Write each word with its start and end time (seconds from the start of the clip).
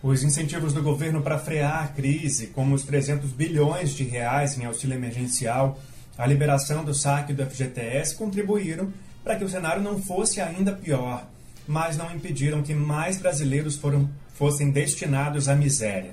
Os 0.00 0.22
incentivos 0.22 0.72
do 0.72 0.80
governo 0.80 1.22
para 1.22 1.40
frear 1.40 1.82
a 1.82 1.88
crise, 1.88 2.46
como 2.48 2.72
os 2.72 2.84
300 2.84 3.32
bilhões 3.32 3.90
de 3.90 4.04
reais 4.04 4.56
em 4.56 4.64
auxílio 4.64 4.94
emergencial, 4.94 5.76
a 6.16 6.24
liberação 6.24 6.84
do 6.84 6.94
saque 6.94 7.32
do 7.32 7.44
FGTS, 7.44 8.14
contribuíram 8.14 8.92
para 9.24 9.34
que 9.34 9.44
o 9.44 9.48
cenário 9.48 9.82
não 9.82 10.00
fosse 10.00 10.40
ainda 10.40 10.70
pior, 10.70 11.28
mas 11.66 11.96
não 11.96 12.14
impediram 12.14 12.62
que 12.62 12.74
mais 12.74 13.18
brasileiros 13.18 13.74
foram, 13.74 14.08
fossem 14.34 14.70
destinados 14.70 15.48
à 15.48 15.56
miséria. 15.56 16.12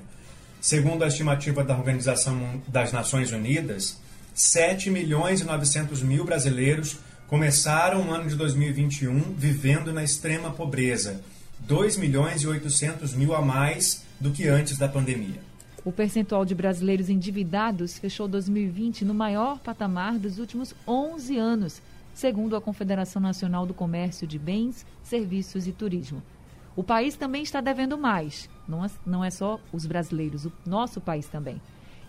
Segundo 0.60 1.04
a 1.04 1.06
estimativa 1.06 1.62
da 1.62 1.76
Organização 1.76 2.60
das 2.66 2.92
Nações 2.92 3.30
Unidas, 3.30 4.00
7 4.34 4.90
milhões 4.90 5.40
e 5.40 5.44
900 5.44 6.02
mil 6.02 6.24
brasileiros 6.24 6.98
começaram 7.28 8.08
o 8.08 8.12
ano 8.12 8.28
de 8.28 8.34
2021 8.34 9.34
vivendo 9.38 9.92
na 9.92 10.02
extrema 10.02 10.50
pobreza 10.50 11.20
2 11.60 11.96
milhões 11.96 12.42
e 12.42 12.46
800 12.46 13.14
mil 13.14 13.34
a 13.34 13.42
mais 13.42 14.04
do 14.20 14.30
que 14.30 14.48
antes 14.48 14.78
da 14.78 14.88
pandemia. 14.88 15.40
O 15.84 15.92
percentual 15.92 16.44
de 16.44 16.54
brasileiros 16.54 17.08
endividados 17.08 17.98
fechou 17.98 18.26
2020 18.26 19.04
no 19.04 19.14
maior 19.14 19.60
patamar 19.60 20.18
dos 20.18 20.38
últimos 20.38 20.74
11 20.86 21.36
anos, 21.38 21.80
segundo 22.12 22.56
a 22.56 22.60
Confederação 22.60 23.22
Nacional 23.22 23.64
do 23.64 23.72
Comércio 23.72 24.26
de 24.26 24.38
Bens, 24.38 24.84
Serviços 25.02 25.66
e 25.66 25.72
Turismo. 25.72 26.22
O 26.74 26.82
país 26.82 27.16
também 27.16 27.42
está 27.42 27.60
devendo 27.60 27.96
mais, 27.96 28.50
não 28.66 28.84
é, 29.24 29.28
é 29.28 29.30
só 29.30 29.60
os 29.72 29.86
brasileiros, 29.86 30.44
o 30.44 30.52
nosso 30.66 31.00
país 31.00 31.26
também. 31.26 31.60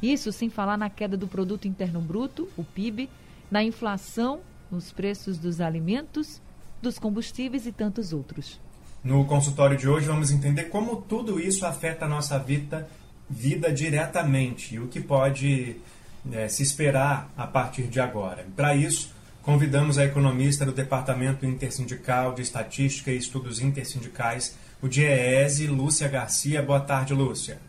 Isso 0.02 0.32
sem 0.32 0.50
falar 0.50 0.78
na 0.78 0.90
queda 0.90 1.16
do 1.16 1.28
Produto 1.28 1.68
Interno 1.68 2.02
Bruto, 2.02 2.50
o 2.58 2.64
PIB, 2.64 3.10
na 3.50 3.64
inflação, 3.64 4.42
nos 4.70 4.92
preços 4.92 5.38
dos 5.38 5.62
alimentos, 5.62 6.42
dos 6.82 7.00
combustíveis 7.00 7.66
e 7.66 7.72
tantos 7.72 8.12
outros. 8.12 8.60
No 9.04 9.26
consultório 9.26 9.78
de 9.78 9.88
hoje 9.88 10.08
vamos 10.08 10.32
entender 10.32 10.66
como 10.66 11.02
tudo 11.02 11.40
isso 11.40 11.66
afeta 11.66 12.06
a 12.06 12.08
nossa 12.08 12.38
vida, 12.38 12.88
vida 13.30 13.72
diretamente 13.72 14.76
e 14.76 14.80
o 14.80 14.88
que 14.88 15.00
pode 15.00 15.78
é, 16.32 16.48
se 16.48 16.64
esperar 16.64 17.30
a 17.38 17.48
partir 17.48 17.84
de 17.84 18.00
agora. 18.00 18.46
Para 18.56 18.76
isso, 18.76 19.14
convidamos 19.42 19.98
a 19.98 20.06
economista 20.06 20.66
do 20.66 20.72
Departamento 20.72 21.46
Intersindical 21.46 22.34
de 22.34 22.42
Estatística 22.42 23.12
e 23.12 23.18
Estudos 23.18 23.62
Intersindicais, 23.62 24.58
o 24.82 24.88
DIEESE, 24.88 25.68
Lúcia 25.68 26.08
Garcia. 26.08 26.62
Boa 26.62 26.82
tarde, 26.82 27.14
Lúcia. 27.14 27.60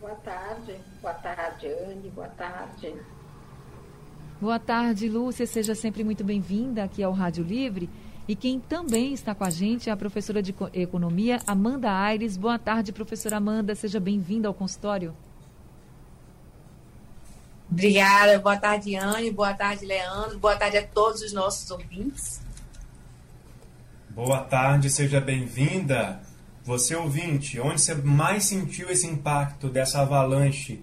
Boa 0.00 0.14
tarde. 0.16 0.76
Boa 1.02 1.14
tarde, 1.14 1.66
Anne. 1.66 2.10
Boa 2.10 2.28
tarde. 2.28 2.94
Boa 4.40 4.58
tarde, 4.58 5.08
Lúcia. 5.08 5.46
Seja 5.46 5.74
sempre 5.74 6.04
muito 6.04 6.22
bem-vinda 6.22 6.84
aqui 6.84 7.02
ao 7.02 7.12
Rádio 7.12 7.42
Livre. 7.42 7.90
E 8.28 8.34
quem 8.34 8.58
também 8.58 9.12
está 9.12 9.34
com 9.34 9.44
a 9.44 9.50
gente 9.50 9.88
é 9.88 9.92
a 9.92 9.96
professora 9.96 10.42
de 10.42 10.54
Economia, 10.72 11.40
Amanda 11.46 11.92
Aires. 11.92 12.36
Boa 12.36 12.58
tarde, 12.58 12.92
professora 12.92 13.36
Amanda. 13.36 13.74
Seja 13.74 14.00
bem-vinda 14.00 14.48
ao 14.48 14.54
consultório. 14.54 15.14
Obrigada. 17.70 18.38
Boa 18.40 18.56
tarde, 18.56 18.96
Anne. 18.96 19.30
Boa 19.30 19.54
tarde, 19.54 19.86
Leandro. 19.86 20.38
Boa 20.38 20.56
tarde 20.56 20.76
a 20.78 20.86
todos 20.86 21.22
os 21.22 21.32
nossos 21.32 21.70
ouvintes. 21.70 22.40
Boa 24.10 24.40
tarde, 24.40 24.90
seja 24.90 25.20
bem-vinda. 25.20 26.20
Você 26.64 26.96
ouvinte, 26.96 27.60
onde 27.60 27.80
você 27.80 27.94
mais 27.94 28.44
sentiu 28.44 28.90
esse 28.90 29.06
impacto 29.06 29.68
dessa 29.68 30.00
avalanche 30.00 30.82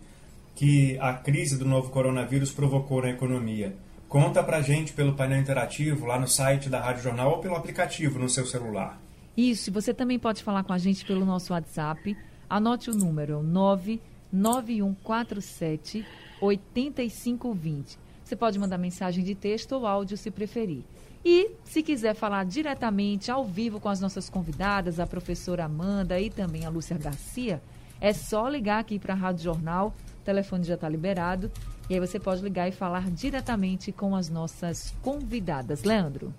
que 0.55 0.97
a 0.99 1.13
crise 1.13 1.57
do 1.57 1.65
novo 1.65 1.89
coronavírus 1.89 2.51
provocou 2.51 3.01
na 3.01 3.09
economia? 3.09 3.75
Conta 4.13 4.41
pra 4.43 4.61
gente 4.61 4.93
pelo 4.93 5.15
painel 5.15 5.39
interativo 5.39 6.05
lá 6.05 6.19
no 6.19 6.27
site 6.27 6.69
da 6.69 6.79
Rádio 6.79 7.01
Jornal 7.01 7.31
ou 7.31 7.39
pelo 7.39 7.55
aplicativo 7.55 8.19
no 8.19 8.29
seu 8.29 8.45
celular. 8.45 9.01
Isso, 9.35 9.71
você 9.71 9.91
também 9.91 10.19
pode 10.19 10.43
falar 10.43 10.63
com 10.63 10.71
a 10.71 10.77
gente 10.77 11.03
pelo 11.03 11.25
nosso 11.25 11.51
WhatsApp. 11.51 12.15
Anote 12.47 12.91
o 12.91 12.93
número 12.93 13.41
99147 13.41 16.05
8520. 16.39 17.97
Você 18.23 18.35
pode 18.35 18.59
mandar 18.59 18.77
mensagem 18.77 19.23
de 19.23 19.33
texto 19.33 19.71
ou 19.71 19.87
áudio 19.87 20.15
se 20.15 20.29
preferir. 20.29 20.83
E 21.25 21.49
se 21.63 21.81
quiser 21.81 22.13
falar 22.13 22.45
diretamente 22.45 23.31
ao 23.31 23.43
vivo 23.43 23.79
com 23.79 23.89
as 23.89 23.99
nossas 23.99 24.29
convidadas, 24.29 24.99
a 24.99 25.07
professora 25.07 25.65
Amanda 25.65 26.19
e 26.19 26.29
também 26.29 26.67
a 26.67 26.69
Lúcia 26.69 26.99
Garcia, 26.99 27.59
é 27.99 28.13
só 28.13 28.47
ligar 28.47 28.77
aqui 28.77 28.99
para 28.99 29.15
a 29.15 29.17
Rádio 29.17 29.45
Jornal. 29.45 29.91
O 30.21 30.23
telefone 30.23 30.65
já 30.65 30.75
está 30.75 30.87
liberado 30.87 31.51
e 31.89 31.93
aí 31.93 31.99
você 31.99 32.19
pode 32.19 32.41
ligar 32.41 32.67
e 32.67 32.71
falar 32.71 33.09
diretamente 33.11 33.91
com 33.91 34.15
as 34.15 34.29
nossas 34.29 34.93
convidadas. 35.01 35.83
Leandro. 35.83 36.33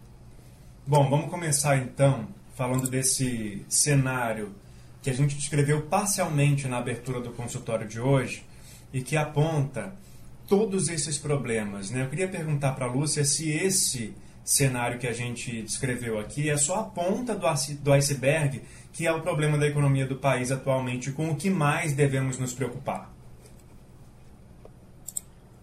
Bom, 0.86 1.08
vamos 1.08 1.30
começar 1.30 1.76
então 1.78 2.26
falando 2.54 2.88
desse 2.88 3.64
cenário 3.68 4.54
que 5.02 5.10
a 5.10 5.14
gente 5.14 5.36
descreveu 5.36 5.82
parcialmente 5.82 6.66
na 6.66 6.78
abertura 6.78 7.20
do 7.20 7.30
consultório 7.30 7.86
de 7.86 8.00
hoje 8.00 8.44
e 8.92 9.02
que 9.02 9.16
aponta 9.16 9.92
todos 10.48 10.88
esses 10.88 11.18
problemas. 11.18 11.90
Né? 11.90 12.02
Eu 12.02 12.08
queria 12.08 12.28
perguntar 12.28 12.72
para 12.72 12.86
a 12.86 12.90
Lúcia 12.90 13.24
se 13.24 13.50
esse 13.50 14.14
cenário 14.44 14.98
que 14.98 15.06
a 15.06 15.12
gente 15.12 15.62
descreveu 15.62 16.18
aqui 16.18 16.48
é 16.50 16.56
só 16.56 16.80
a 16.80 16.84
ponta 16.84 17.34
do 17.34 17.92
iceberg, 17.92 18.62
que 18.92 19.06
é 19.06 19.12
o 19.12 19.20
problema 19.20 19.58
da 19.58 19.66
economia 19.66 20.06
do 20.06 20.16
país 20.16 20.52
atualmente, 20.52 21.10
com 21.12 21.30
o 21.30 21.36
que 21.36 21.50
mais 21.50 21.92
devemos 21.92 22.38
nos 22.38 22.52
preocupar. 22.52 23.12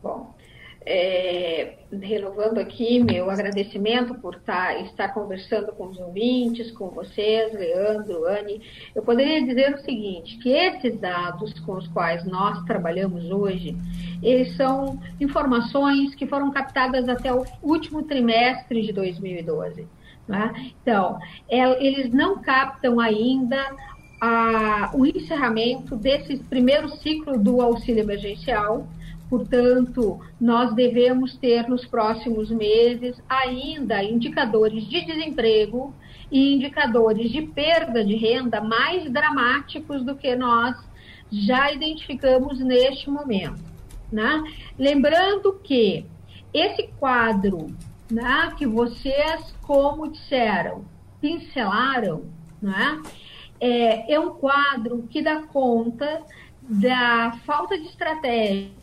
Bom, 0.02 0.36
é, 0.84 1.76
renovando 1.92 2.58
aqui 2.58 3.00
meu 3.00 3.30
agradecimento 3.30 4.16
por 4.16 4.40
tá, 4.40 4.78
estar 4.80 5.10
conversando 5.10 5.72
com 5.74 5.88
os 5.88 5.98
ouvintes, 6.00 6.72
com 6.72 6.90
vocês, 6.90 7.54
Leandro, 7.54 8.26
Anne. 8.26 8.62
Eu 8.96 9.04
poderia 9.04 9.46
dizer 9.46 9.76
o 9.76 9.82
seguinte, 9.82 10.38
que 10.38 10.50
esses 10.50 11.00
dados 11.00 11.60
com 11.60 11.74
os 11.74 11.88
quais 11.90 12.26
nós 12.26 12.64
trabalhamos 12.66 13.30
hoje, 13.30 13.78
eles 14.24 14.56
são 14.56 15.00
informações 15.20 16.16
que 16.16 16.26
foram 16.26 16.52
captadas 16.52 17.08
até 17.08 17.32
o 17.32 17.46
último 17.62 18.04
trimestre 18.04 18.82
de 18.82 18.92
2012. 18.92 19.88
Né? 20.28 20.74
Então, 20.82 21.20
é, 21.50 21.86
eles 21.86 22.12
não 22.12 22.42
captam 22.42 23.00
ainda 23.00 23.58
a, 24.20 24.92
o 24.94 25.06
encerramento 25.06 25.96
desse 25.96 26.38
primeiro 26.38 26.90
ciclo 26.98 27.38
do 27.38 27.62
auxílio 27.62 28.04
emergencial, 28.04 28.88
Portanto, 29.32 30.20
nós 30.42 30.76
devemos 30.76 31.38
ter 31.38 31.66
nos 31.70 31.86
próximos 31.86 32.52
meses 32.52 33.16
ainda 33.30 34.04
indicadores 34.04 34.84
de 34.90 35.06
desemprego 35.06 35.96
e 36.30 36.54
indicadores 36.54 37.32
de 37.32 37.42
perda 37.42 38.04
de 38.04 38.18
renda 38.18 38.60
mais 38.60 39.10
dramáticos 39.10 40.04
do 40.04 40.18
que 40.18 40.36
nós 40.36 40.76
já 41.32 41.72
identificamos 41.72 42.60
neste 42.60 43.10
momento. 43.10 43.64
Né? 44.12 44.44
Lembrando 44.78 45.54
que 45.64 46.06
esse 46.54 46.90
quadro 47.00 47.74
né, 48.12 48.54
que 48.58 48.68
vocês, 48.68 49.56
como 49.62 50.12
disseram, 50.12 50.84
pincelaram, 51.22 52.26
né, 52.62 53.02
é, 53.62 54.14
é 54.14 54.20
um 54.20 54.32
quadro 54.32 55.08
que 55.10 55.22
dá 55.22 55.44
conta 55.44 56.22
da 56.62 57.40
falta 57.46 57.78
de 57.78 57.86
estratégia 57.86 58.81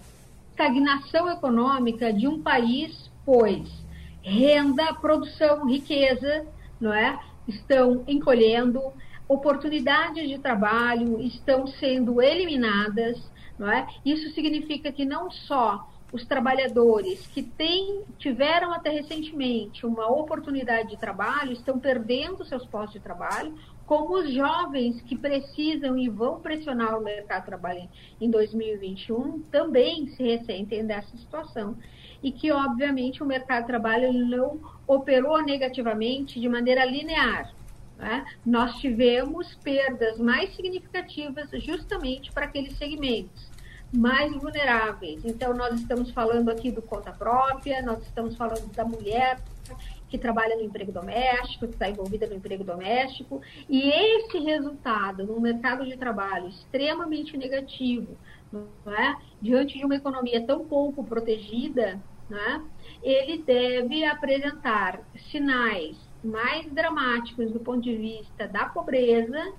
estagnação 0.58 1.31
econômica 1.31 2.12
de 2.12 2.26
um 2.26 2.43
país, 2.43 3.08
pois 3.25 3.87
renda, 4.20 4.93
produção, 4.94 5.66
riqueza, 5.66 6.44
não 6.81 6.93
é? 6.93 7.19
Estão 7.46 8.05
encolhendo, 8.06 8.82
oportunidades 9.28 10.28
de 10.28 10.38
trabalho 10.38 11.20
estão 11.22 11.66
sendo 11.66 12.20
eliminadas, 12.20 13.16
não 13.58 13.70
é? 13.70 13.87
Isso 14.05 14.34
significa 14.34 14.90
que 14.90 15.05
não 15.05 15.31
só 15.31 15.88
os 16.12 16.26
trabalhadores 16.26 17.26
que 17.28 17.43
têm, 17.43 18.02
tiveram 18.19 18.72
até 18.72 18.90
recentemente 18.90 19.87
uma 19.87 20.08
oportunidade 20.10 20.88
de 20.88 20.96
trabalho 20.96 21.52
estão 21.52 21.78
perdendo 21.78 22.44
seus 22.44 22.66
postos 22.66 22.94
de 22.94 23.00
trabalho, 23.00 23.55
como 23.88 24.19
os 24.19 24.31
jovens 24.31 25.00
que 25.00 25.17
precisam 25.17 25.96
e 25.96 26.11
vão 26.11 26.38
pressionar 26.40 26.99
o 26.99 27.02
mercado 27.02 27.40
de 27.40 27.46
trabalho 27.46 27.88
em 28.20 28.31
2021 28.31 29.40
também 29.50 30.08
se 30.08 30.23
ressentem 30.23 30.85
dessa 30.85 31.17
situação. 31.17 31.75
E 32.23 32.31
que, 32.31 32.52
obviamente, 32.52 33.23
o 33.23 33.26
mercado 33.26 33.62
de 33.62 33.69
trabalho 33.69 34.12
não 34.12 34.61
operou 34.87 35.43
negativamente 35.43 36.38
de 36.38 36.49
maneira 36.50 36.85
linear. 36.85 37.50
né, 37.96 38.26
nós 38.44 38.76
tivemos 38.76 39.55
perdas 39.56 40.19
mais 40.19 40.55
significativas 40.55 41.49
justamente 41.52 42.31
para 42.31 42.44
aqueles 42.44 42.76
segmentos 42.76 43.49
mais 43.91 44.31
vulneráveis. 44.34 45.25
Então, 45.25 45.55
nós 45.55 45.81
estamos 45.81 46.11
falando 46.11 46.50
aqui 46.50 46.70
do 46.70 46.82
conta 46.82 47.11
própria, 47.11 47.81
nós 47.81 48.02
estamos 48.02 48.37
falando 48.37 48.70
da 48.75 48.84
mulher 48.84 49.38
que 50.08 50.19
trabalha 50.19 50.56
no 50.56 50.62
emprego 50.62 50.93
doméstico, 50.93 51.66
que 51.66 51.75
está 51.75 51.88
envolvida 51.88 52.26
no 52.26 52.34
emprego 52.34 52.64
doméstico, 52.64 53.40
e 53.69 53.88
esse 53.88 54.38
resultado 54.38 55.25
no 55.25 55.40
mercado 55.40 55.84
de 55.84 55.96
trabalho 55.96 56.49
extremamente 56.49 57.37
negativo, 57.37 58.16
é? 58.87 59.16
diante 59.40 59.78
de 59.78 59.84
uma 59.84 59.96
economia 59.96 60.44
tão 60.46 60.64
pouco 60.64 61.05
protegida, 61.05 62.00
é? 62.31 62.60
ele 63.02 63.38
deve 63.38 64.05
apresentar 64.05 65.00
sinais 65.31 65.96
mais 66.22 66.70
dramáticos 66.72 67.52
do 67.52 67.60
ponto 67.60 67.82
de 67.82 67.96
vista 67.96 68.49
da 68.49 68.66
pobreza 68.66 69.52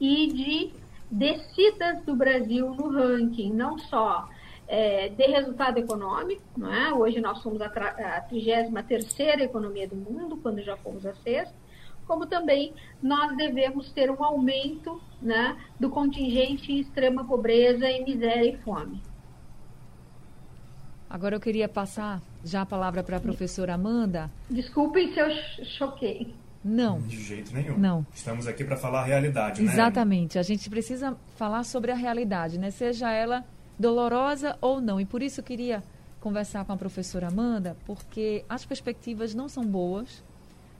e 0.00 0.26
de 0.28 0.72
descidas 1.10 2.02
do 2.04 2.16
Brasil 2.16 2.74
no 2.74 2.90
ranking, 2.90 3.52
não 3.52 3.78
só 3.78 4.28
é, 4.68 5.08
de 5.08 5.26
resultado 5.26 5.78
econômico, 5.78 6.42
não 6.56 6.72
é? 6.72 6.92
hoje 6.92 7.20
nós 7.20 7.38
somos 7.38 7.60
a, 7.60 7.66
a 7.66 8.20
33 8.22 9.18
economia 9.40 9.88
do 9.88 9.96
mundo, 9.96 10.36
quando 10.36 10.62
já 10.62 10.76
fomos 10.76 11.06
a 11.06 11.14
sexta, 11.14 11.54
como 12.06 12.26
também 12.26 12.72
nós 13.02 13.36
devemos 13.36 13.90
ter 13.92 14.10
um 14.10 14.22
aumento 14.22 15.00
né, 15.20 15.56
do 15.78 15.90
contingente 15.90 16.72
em 16.72 16.80
extrema 16.80 17.24
pobreza, 17.24 17.86
em 17.88 18.04
miséria 18.04 18.50
e 18.50 18.56
fome. 18.58 19.00
Agora 21.08 21.36
eu 21.36 21.40
queria 21.40 21.68
passar 21.68 22.20
já 22.44 22.62
a 22.62 22.66
palavra 22.66 23.02
para 23.02 23.16
a 23.16 23.20
professora 23.20 23.74
Amanda. 23.74 24.30
Desculpem 24.50 25.12
se 25.12 25.20
eu 25.20 25.28
choquei. 25.78 26.34
Não. 26.64 26.98
De 27.00 27.20
jeito 27.20 27.54
nenhum. 27.54 27.78
Não. 27.78 28.06
Estamos 28.12 28.46
aqui 28.48 28.64
para 28.64 28.76
falar 28.76 29.02
a 29.02 29.04
realidade, 29.04 29.62
né? 29.62 29.72
Exatamente. 29.72 30.36
A 30.36 30.42
gente 30.42 30.68
precisa 30.68 31.16
falar 31.36 31.62
sobre 31.62 31.92
a 31.92 31.94
realidade, 31.94 32.58
né? 32.58 32.72
Seja 32.72 33.12
ela 33.12 33.44
dolorosa 33.78 34.56
ou 34.60 34.80
não. 34.80 35.00
E 35.00 35.04
por 35.04 35.22
isso 35.22 35.40
eu 35.40 35.44
queria 35.44 35.82
conversar 36.20 36.64
com 36.64 36.72
a 36.72 36.76
professora 36.76 37.28
Amanda, 37.28 37.76
porque 37.84 38.44
as 38.48 38.64
perspectivas 38.64 39.34
não 39.34 39.48
são 39.48 39.64
boas. 39.64 40.24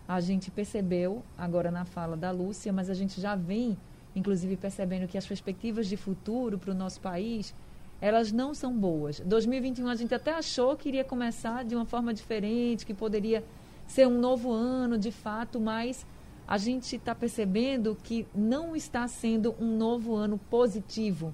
A 0.08 0.20
gente 0.20 0.50
percebeu 0.50 1.22
agora 1.36 1.70
na 1.70 1.84
fala 1.84 2.16
da 2.16 2.30
Lúcia, 2.30 2.72
mas 2.72 2.88
a 2.88 2.94
gente 2.94 3.20
já 3.20 3.34
vem, 3.34 3.76
inclusive, 4.14 4.56
percebendo 4.56 5.08
que 5.08 5.18
as 5.18 5.26
perspectivas 5.26 5.86
de 5.86 5.96
futuro 5.96 6.58
para 6.58 6.70
o 6.70 6.74
nosso 6.74 7.00
país, 7.00 7.54
elas 8.00 8.32
não 8.32 8.54
são 8.54 8.76
boas. 8.76 9.20
2021 9.20 9.88
a 9.88 9.94
gente 9.94 10.14
até 10.14 10.32
achou 10.32 10.76
que 10.76 10.88
iria 10.88 11.04
começar 11.04 11.64
de 11.64 11.74
uma 11.74 11.84
forma 11.84 12.14
diferente, 12.14 12.86
que 12.86 12.94
poderia 12.94 13.44
ser 13.86 14.06
um 14.06 14.18
novo 14.18 14.52
ano, 14.52 14.98
de 14.98 15.10
fato, 15.10 15.60
mas 15.60 16.06
a 16.46 16.58
gente 16.58 16.96
está 16.96 17.14
percebendo 17.14 17.96
que 18.02 18.26
não 18.34 18.76
está 18.76 19.06
sendo 19.08 19.54
um 19.60 19.76
novo 19.76 20.14
ano 20.14 20.38
positivo 20.50 21.32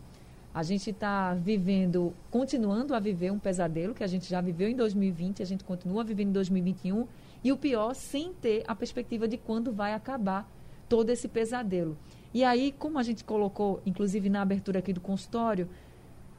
a 0.55 0.63
gente 0.63 0.91
está 0.91 1.35
vivendo, 1.35 2.13
continuando 2.31 2.95
a 2.95 3.01
viver 3.01 3.31
um 3.33 3.39
pesadelo 3.39 3.95
que 3.95 4.05
a 4.05 4.07
gente 4.07 4.29
já 4.29 4.41
viveu 4.41 4.69
em 4.69 4.77
2020, 4.77 5.43
a 5.43 5.47
gente 5.47 5.65
continua 5.65 6.05
vivendo 6.05 6.29
em 6.29 6.33
2021 6.33 7.07
e 7.43 7.51
o 7.51 7.57
pior, 7.57 7.95
sem 7.95 8.33
ter 8.35 8.63
a 8.69 8.75
perspectiva 8.75 9.27
de 9.27 9.39
quando 9.39 9.73
vai 9.73 9.95
acabar 9.95 10.47
todo 10.89 11.09
esse 11.11 11.27
pesadelo. 11.27 11.97
E 12.35 12.45
aí, 12.45 12.71
como 12.79 12.99
a 12.99 13.03
gente 13.03 13.25
colocou, 13.25 13.81
inclusive 13.87 14.29
na 14.29 14.43
abertura 14.43 14.81
aqui 14.81 14.93
do 14.93 15.01
consultório, 15.01 15.69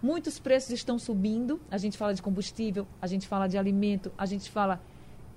muitos 0.02 0.38
preços 0.40 0.70
estão 0.72 1.00
subindo. 1.00 1.60
A 1.72 1.78
gente 1.78 1.98
fala 1.98 2.14
de 2.14 2.22
combustível, 2.22 2.88
a 3.02 3.08
gente 3.08 3.28
fala 3.28 3.48
de 3.48 3.58
alimento, 3.58 4.12
a 4.18 4.26
gente 4.28 4.50
fala 4.50 4.80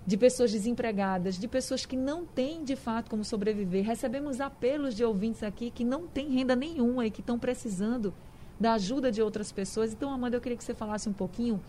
de 0.07 0.17
pessoas 0.17 0.53
desempregadas, 0.53 1.39
de 1.39 1.49
pessoas 1.49 1.85
que 1.85 1.97
não 1.97 2.25
têm 2.25 2.63
de 2.63 2.77
fato 2.77 3.11
como 3.11 3.25
sobreviver. 3.25 3.85
Recebemos 3.85 4.41
apelos 4.41 4.95
de 4.95 5.03
ouvintes 5.03 5.43
aqui 5.43 5.71
que 5.71 5.85
não 5.85 6.07
têm 6.07 6.29
renda 6.29 6.55
nenhuma 6.55 7.07
e 7.07 7.11
que 7.11 7.21
estão 7.21 7.39
precisando 7.39 8.15
da 8.59 8.75
ajuda 8.75 9.13
de 9.13 9.23
outras 9.23 9.53
pessoas. 9.53 9.93
Então, 9.93 10.11
Amanda, 10.11 10.37
eu 10.37 10.41
queria 10.41 10.57
que 10.57 10.65
você 10.65 10.75
falasse 10.75 11.09
um 11.09 11.13
pouquinho 11.13 11.61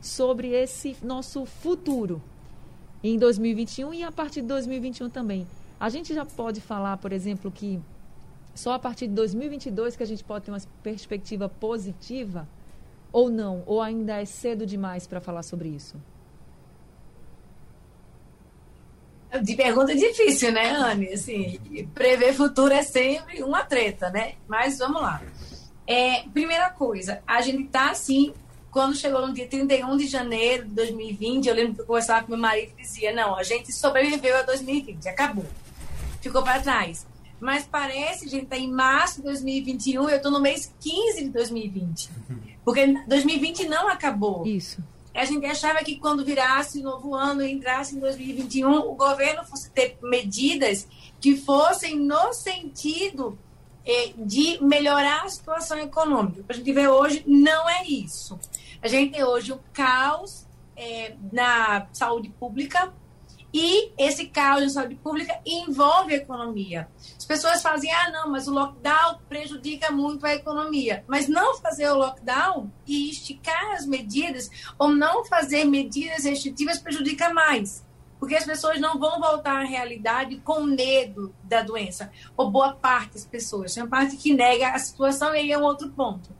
sobre 0.00 0.48
esse 0.48 0.96
nosso 1.02 1.44
futuro 1.44 2.22
em 3.02 3.18
2021 3.18 3.94
e 3.94 4.02
a 4.02 4.12
partir 4.12 4.42
de 4.42 4.48
2021 4.48 5.10
também. 5.10 5.46
A 5.78 5.88
gente 5.88 6.14
já 6.14 6.24
pode 6.24 6.60
falar, 6.60 6.96
por 6.96 7.12
exemplo, 7.12 7.50
que 7.50 7.80
só 8.54 8.72
a 8.72 8.78
partir 8.78 9.06
de 9.06 9.14
2022 9.14 9.96
que 9.96 10.02
a 10.02 10.06
gente 10.06 10.24
pode 10.24 10.44
ter 10.44 10.50
uma 10.50 10.60
perspectiva 10.82 11.48
positiva 11.48 12.48
ou 13.12 13.30
não? 13.30 13.62
Ou 13.66 13.80
ainda 13.80 14.20
é 14.20 14.24
cedo 14.24 14.66
demais 14.66 15.06
para 15.06 15.20
falar 15.20 15.42
sobre 15.42 15.68
isso? 15.68 15.96
De 19.42 19.54
pergunta 19.54 19.94
difícil, 19.94 20.50
né, 20.52 20.70
Anne? 20.70 21.12
Assim, 21.12 21.58
prever 21.94 22.32
futuro 22.32 22.72
é 22.72 22.82
sempre 22.82 23.42
uma 23.42 23.62
treta, 23.62 24.10
né? 24.10 24.34
Mas 24.48 24.78
vamos 24.78 25.02
lá. 25.02 25.22
É, 25.88 26.24
primeira 26.34 26.68
coisa, 26.68 27.22
a 27.26 27.40
gente 27.40 27.64
tá 27.64 27.90
assim, 27.90 28.34
quando 28.70 28.94
chegou 28.94 29.26
no 29.26 29.32
dia 29.32 29.48
31 29.48 29.96
de 29.96 30.06
janeiro 30.06 30.68
de 30.68 30.74
2020, 30.74 31.46
eu 31.46 31.54
lembro 31.54 31.74
que 31.76 31.80
eu 31.80 31.86
conversava 31.86 32.26
com 32.26 32.32
meu 32.32 32.38
marido 32.38 32.72
e 32.76 32.82
dizia: 32.82 33.10
não, 33.14 33.34
a 33.34 33.42
gente 33.42 33.72
sobreviveu 33.72 34.36
a 34.36 34.42
2020, 34.42 35.08
acabou. 35.08 35.46
Ficou 36.20 36.42
para 36.42 36.60
trás. 36.60 37.06
Mas 37.40 37.64
parece, 37.64 38.28
gente 38.28 38.46
tá 38.46 38.58
em 38.58 38.70
março 38.70 39.16
de 39.16 39.22
2021, 39.22 40.10
eu 40.10 40.20
tô 40.20 40.30
no 40.30 40.40
mês 40.40 40.74
15 40.78 41.24
de 41.24 41.30
2020. 41.30 42.10
Porque 42.62 42.86
2020 43.06 43.66
não 43.66 43.88
acabou. 43.88 44.46
Isso. 44.46 44.84
A 45.14 45.24
gente 45.24 45.46
achava 45.46 45.78
que 45.78 45.96
quando 45.96 46.22
virasse 46.22 46.80
o 46.80 46.82
novo 46.82 47.14
ano 47.14 47.42
e 47.42 47.50
entrasse 47.50 47.96
em 47.96 47.98
2021, 47.98 48.70
o 48.70 48.94
governo 48.94 49.42
fosse 49.44 49.70
ter 49.70 49.96
medidas 50.02 50.86
que 51.18 51.34
fossem 51.34 51.98
no 51.98 52.34
sentido 52.34 53.38
de 54.16 54.62
melhorar 54.62 55.24
a 55.24 55.28
situação 55.28 55.78
econômica. 55.78 56.40
O 56.40 56.44
que 56.44 56.52
a 56.52 56.54
gente 56.54 56.72
vê 56.72 56.88
hoje 56.88 57.24
não 57.26 57.68
é 57.68 57.84
isso. 57.84 58.38
A 58.82 58.88
gente 58.88 59.12
tem 59.12 59.24
hoje 59.24 59.52
um 59.52 59.58
caos 59.72 60.46
é, 60.76 61.14
na 61.32 61.86
saúde 61.92 62.28
pública 62.28 62.92
e 63.52 63.90
esse 63.96 64.26
caos 64.26 64.62
na 64.62 64.68
saúde 64.68 64.94
pública 64.96 65.40
envolve 65.44 66.12
a 66.12 66.18
economia. 66.18 66.86
As 67.16 67.24
pessoas 67.24 67.62
fazem, 67.62 67.90
ah, 67.90 68.10
não, 68.10 68.30
mas 68.30 68.46
o 68.46 68.52
lockdown 68.52 69.20
prejudica 69.28 69.90
muito 69.90 70.26
a 70.26 70.34
economia. 70.34 71.02
Mas 71.06 71.26
não 71.26 71.56
fazer 71.56 71.88
o 71.88 71.96
lockdown 71.96 72.70
e 72.86 73.10
esticar 73.10 73.72
as 73.72 73.86
medidas 73.86 74.50
ou 74.78 74.94
não 74.94 75.24
fazer 75.24 75.64
medidas 75.64 76.24
restritivas 76.24 76.78
prejudica 76.78 77.32
mais 77.32 77.87
porque 78.18 78.34
as 78.34 78.44
pessoas 78.44 78.80
não 78.80 78.98
vão 78.98 79.20
voltar 79.20 79.60
à 79.60 79.64
realidade 79.64 80.36
com 80.38 80.62
medo 80.62 81.34
da 81.42 81.62
doença, 81.62 82.10
ou 82.36 82.50
boa 82.50 82.72
parte 82.74 83.14
das 83.14 83.24
pessoas. 83.24 83.74
Tem 83.74 83.82
uma 83.82 83.88
parte 83.88 84.16
que 84.16 84.34
nega 84.34 84.70
a 84.70 84.78
situação 84.78 85.34
e 85.34 85.38
aí 85.38 85.52
é 85.52 85.58
um 85.58 85.62
outro 85.62 85.88
ponto. 85.90 86.36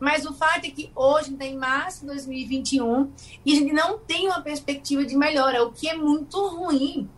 Mas 0.00 0.26
o 0.26 0.34
fato 0.34 0.64
é 0.64 0.70
que 0.70 0.90
hoje, 0.96 1.36
em 1.38 1.56
março 1.56 2.00
de 2.00 2.06
2021, 2.06 3.12
e 3.46 3.52
a 3.52 3.54
gente 3.54 3.72
não 3.72 3.98
tem 3.98 4.26
uma 4.26 4.40
perspectiva 4.40 5.04
de 5.04 5.16
melhora, 5.16 5.62
o 5.62 5.70
que 5.70 5.88
é 5.88 5.94
muito 5.94 6.44
ruim. 6.48 7.08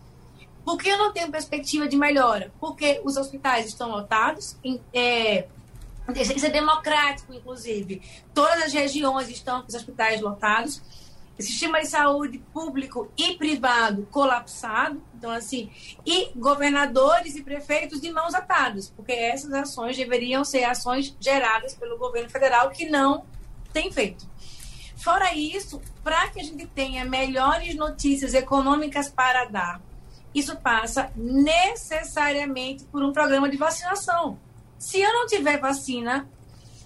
Por 0.66 0.76
que 0.76 0.90
eu 0.90 0.98
não 0.98 1.10
tenho 1.10 1.30
perspectiva 1.30 1.88
de 1.88 1.96
melhora? 1.96 2.52
Porque 2.60 3.00
os 3.02 3.16
hospitais 3.16 3.66
estão 3.66 3.90
lotados, 3.90 4.58
é, 4.92 5.46
isso 6.12 6.44
é 6.44 6.50
democrático, 6.50 7.32
inclusive. 7.32 8.02
Todas 8.34 8.64
as 8.64 8.72
regiões 8.74 9.30
estão 9.30 9.62
com 9.62 9.68
os 9.68 9.74
hospitais 9.74 10.20
lotados 10.20 10.82
sistema 11.42 11.80
de 11.80 11.88
saúde 11.88 12.38
público 12.52 13.10
e 13.16 13.34
privado 13.34 14.06
colapsado, 14.10 15.02
então 15.16 15.30
assim, 15.30 15.70
e 16.06 16.30
governadores 16.36 17.34
e 17.34 17.42
prefeitos 17.42 18.00
de 18.00 18.10
mãos 18.12 18.34
atadas, 18.34 18.88
porque 18.90 19.12
essas 19.12 19.52
ações 19.52 19.96
deveriam 19.96 20.44
ser 20.44 20.64
ações 20.64 21.16
geradas 21.18 21.74
pelo 21.74 21.98
governo 21.98 22.30
federal 22.30 22.70
que 22.70 22.88
não 22.88 23.24
tem 23.72 23.90
feito. 23.90 24.28
Fora 24.96 25.34
isso, 25.34 25.82
para 26.02 26.28
que 26.28 26.40
a 26.40 26.44
gente 26.44 26.66
tenha 26.66 27.04
melhores 27.04 27.74
notícias 27.74 28.32
econômicas 28.32 29.08
para 29.08 29.44
dar, 29.46 29.80
isso 30.34 30.56
passa 30.56 31.12
necessariamente 31.14 32.84
por 32.84 33.02
um 33.02 33.12
programa 33.12 33.48
de 33.48 33.56
vacinação. 33.56 34.38
Se 34.78 35.00
eu 35.00 35.12
não 35.12 35.26
tiver 35.26 35.60
vacina, 35.60 36.28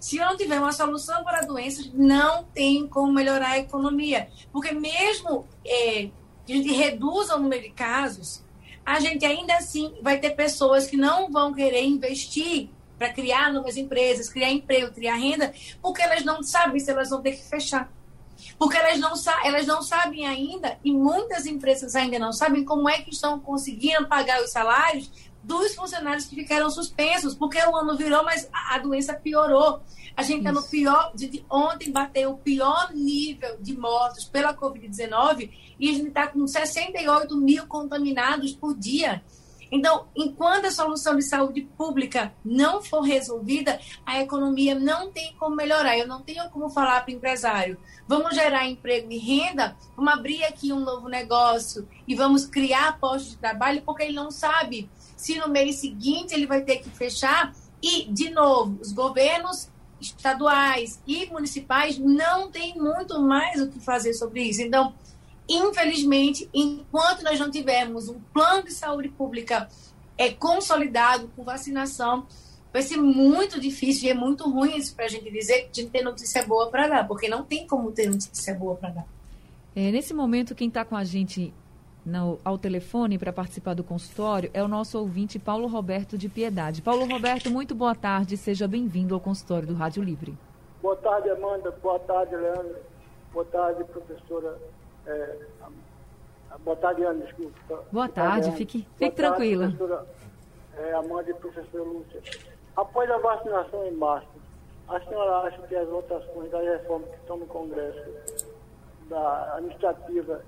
se 0.00 0.17
não 0.17 0.37
tiver 0.37 0.59
uma 0.59 0.73
solução 0.73 1.25
para 1.25 1.43
doenças, 1.43 1.90
não 1.93 2.45
tem 2.45 2.87
como 2.87 3.12
melhorar 3.12 3.50
a 3.50 3.59
economia. 3.59 4.28
Porque 4.52 4.73
mesmo 4.73 5.47
é, 5.64 6.11
que 6.47 6.52
a 6.52 6.57
gente 6.57 6.73
reduza 6.73 7.37
o 7.37 7.40
número 7.40 7.62
de 7.62 7.71
casos, 7.71 8.43
a 8.85 9.00
gente 9.00 9.25
ainda 9.25 9.55
assim 9.55 9.95
vai 10.00 10.19
ter 10.19 10.31
pessoas 10.31 10.87
que 10.87 10.97
não 10.97 11.31
vão 11.31 11.52
querer 11.52 11.85
investir 11.85 12.71
para 12.99 13.12
criar 13.12 13.52
novas 13.52 13.76
empresas, 13.76 14.28
criar 14.28 14.50
emprego, 14.50 14.93
criar 14.93 15.14
renda, 15.14 15.52
porque 15.81 16.02
elas 16.02 16.25
não 16.25 16.43
sabem 16.43 16.81
se 16.81 16.90
elas 16.90 17.11
vão 17.11 17.23
ter 17.23 17.33
que 17.33 17.45
fechar. 17.45 17.93
Porque 18.59 18.76
elas 18.76 18.99
não, 18.99 19.12
elas 19.45 19.67
não 19.67 19.83
sabem 19.83 20.26
ainda, 20.26 20.78
e 20.85 20.93
muitas 20.93 21.47
empresas 21.47 21.95
ainda 21.95 22.19
não 22.19 22.33
sabem 22.33 22.64
como 22.64 22.88
é 22.88 23.02
que 23.02 23.11
estão 23.11 23.38
conseguindo 23.38 24.09
pagar 24.09 24.43
os 24.43 24.50
salários 24.50 25.11
dos 25.49 25.75
funcionários 25.75 26.26
que 26.26 26.37
ficaram 26.37 26.69
suspensos, 26.71 27.35
porque 27.35 27.59
o 27.59 27.75
ano 27.75 27.97
virou, 27.97 28.23
mas 28.23 28.47
a 28.52 28.78
doença 28.78 29.14
piorou. 29.14 29.81
A 30.14 30.23
gente 30.23 30.40
está 30.40 30.52
no 30.52 30.62
pior, 30.62 31.11
de 31.14 31.43
ontem 31.50 31.90
bateu 31.90 32.33
o 32.33 32.37
pior 32.37 32.93
nível 32.93 33.57
de 33.59 33.75
mortos 33.75 34.25
pela 34.26 34.55
Covid-19 34.55 35.50
e 35.81 35.88
a 35.88 35.93
gente 35.95 36.09
está 36.09 36.26
com 36.26 36.47
68 36.47 37.35
mil 37.38 37.67
contaminados 37.67 38.52
por 38.52 38.76
dia. 38.76 39.23
Então, 39.71 40.07
enquanto 40.14 40.67
a 40.67 40.71
solução 40.71 41.17
de 41.17 41.23
saúde 41.23 41.62
pública 41.62 42.33
não 42.45 42.83
for 42.83 43.00
resolvida, 43.00 43.81
a 44.05 44.21
economia 44.21 44.75
não 44.75 45.11
tem 45.11 45.35
como 45.38 45.57
melhorar. 45.57 45.97
Eu 45.97 46.07
não 46.07 46.23
tenho 46.23 46.49
como 46.50 46.69
falar 46.69 47.02
para 47.02 47.12
o 47.12 47.17
empresário: 47.17 47.78
vamos 48.07 48.35
gerar 48.35 48.67
emprego 48.67 49.11
e 49.11 49.19
renda, 49.19 49.76
vamos 49.97 50.12
abrir 50.12 50.45
aqui 50.45 50.73
um 50.73 50.81
novo 50.81 51.09
negócio 51.09 51.88
e 52.07 52.14
vamos 52.14 52.45
criar 52.45 52.99
postos 52.99 53.33
de 53.33 53.38
trabalho, 53.38 53.83
porque 53.83 54.02
ele 54.02 54.14
não 54.14 54.31
sabe 54.31 54.90
se 55.19 55.37
no 55.37 55.49
mês 55.49 55.77
seguinte 55.77 56.33
ele 56.33 56.47
vai 56.47 56.63
ter 56.63 56.77
que 56.77 56.89
fechar. 56.89 57.53
E, 57.83 58.05
de 58.11 58.31
novo, 58.31 58.79
os 58.81 58.93
governos 58.93 59.69
estaduais 60.01 61.01
e 61.07 61.27
municipais 61.27 61.99
não 61.99 62.51
têm 62.51 62.77
muito 62.77 63.21
mais 63.21 63.61
o 63.61 63.69
que 63.69 63.81
fazer 63.81 64.15
sobre 64.15 64.45
isso. 64.45 64.63
Então, 64.63 64.95
infelizmente, 65.49 66.49
enquanto 66.55 67.23
nós 67.23 67.39
não 67.39 67.51
tivermos 67.51 68.09
um 68.09 68.21
plano 68.33 68.65
de 68.65 68.73
saúde 68.73 69.09
pública 69.09 69.69
é, 70.17 70.31
consolidado 70.31 71.29
com 71.35 71.43
vacinação, 71.43 72.27
vai 72.73 72.83
ser 72.83 72.97
muito 72.97 73.61
difícil 73.61 74.09
e 74.09 74.11
é 74.11 74.15
muito 74.15 74.49
ruim 74.49 74.77
isso 74.77 74.95
para 74.95 75.07
a 75.07 75.09
gente 75.09 75.31
dizer 75.31 75.69
que 75.73 75.99
a 75.99 76.03
notícia 76.03 76.47
boa 76.47 76.71
para 76.71 76.87
dar, 76.87 77.09
porque 77.09 77.29
não 77.29 77.45
tem 77.45 77.67
como 77.67 77.91
ter 77.91 78.09
notícia 78.09 78.55
boa 78.55 78.77
para 78.77 78.91
dar. 78.91 79.07
É, 79.75 79.91
nesse 79.91 80.15
momento, 80.15 80.55
quem 80.55 80.69
está 80.69 80.85
com 80.85 80.97
a 80.97 81.05
gente 81.05 81.53
no, 82.09 82.38
ao 82.45 82.59
telefone 82.59 83.19
para 83.19 83.33
participar 83.33 83.75
do 83.75 83.85
consultório 83.85 84.50
é 84.55 84.62
o 84.62 84.69
nosso 84.69 84.99
ouvinte 84.99 85.38
Paulo 85.38 85.69
Roberto 85.69 86.17
de 86.17 86.29
Piedade. 86.29 86.83
Paulo 86.83 87.07
Roberto, 87.07 87.50
muito 87.50 87.75
boa 87.75 87.95
tarde, 87.95 88.37
seja 88.37 88.67
bem-vindo 88.67 89.15
ao 89.15 89.21
consultório 89.21 89.69
do 89.69 89.75
Rádio 89.75 90.03
Livre. 90.03 90.37
Boa 90.83 90.97
tarde, 90.97 91.29
Amanda. 91.31 91.71
Boa 91.83 91.99
tarde, 92.00 92.35
Leandro. 92.35 92.77
Boa 93.33 93.45
tarde, 93.45 93.85
professora. 93.85 94.59
É, 95.07 95.37
boa 96.65 96.77
tarde, 96.77 97.05
Ana, 97.05 97.25
desculpa. 97.25 97.85
Boa 97.93 98.09
tarde, 98.09 98.50
fique, 98.53 98.87
fique 98.97 99.15
tranquila. 99.15 99.67
Professora 99.67 100.07
é, 100.79 100.93
Amanda 100.95 101.31
e 101.31 101.35
professora 101.35 101.83
Lúcia. 101.83 102.23
Após 102.77 103.11
a 103.11 103.19
vacinação 103.19 103.85
em 103.85 103.93
março, 103.93 104.29
a 104.88 105.00
senhora 105.00 105.49
acha 105.49 105.61
que 105.62 105.75
as 105.75 105.88
votações 105.88 106.50
das 106.50 106.65
reformas 106.65 107.11
que 107.11 107.17
estão 107.17 107.37
no 107.37 107.47
Congresso, 107.47 108.11
da 109.11 109.57
administrativa 109.57 110.43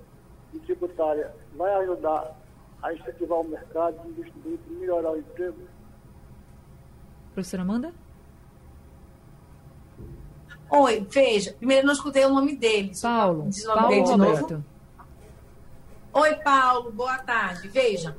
e 0.53 0.59
tributária 0.59 1.33
vai 1.55 1.73
ajudar 1.83 2.35
a 2.81 2.93
incentivar 2.93 3.39
o 3.39 3.47
mercado, 3.47 3.95
distribuir 4.13 4.59
e 4.67 4.73
melhorar 4.73 5.11
o 5.11 5.17
emprego? 5.17 5.57
Professora 7.33 7.61
Amanda? 7.61 7.93
Oi, 10.69 11.05
veja, 11.09 11.53
primeiro 11.53 11.83
eu 11.83 11.87
não 11.87 11.93
escutei 11.93 12.25
o 12.25 12.29
nome 12.29 12.55
dele. 12.55 12.91
Paulo. 13.01 13.49
Paulo 13.65 13.87
dele 13.89 14.03
de 14.03 14.17
novo. 14.17 14.63
Oi, 16.13 16.35
Paulo, 16.35 16.91
boa 16.91 17.17
tarde. 17.19 17.67
Veja, 17.67 18.17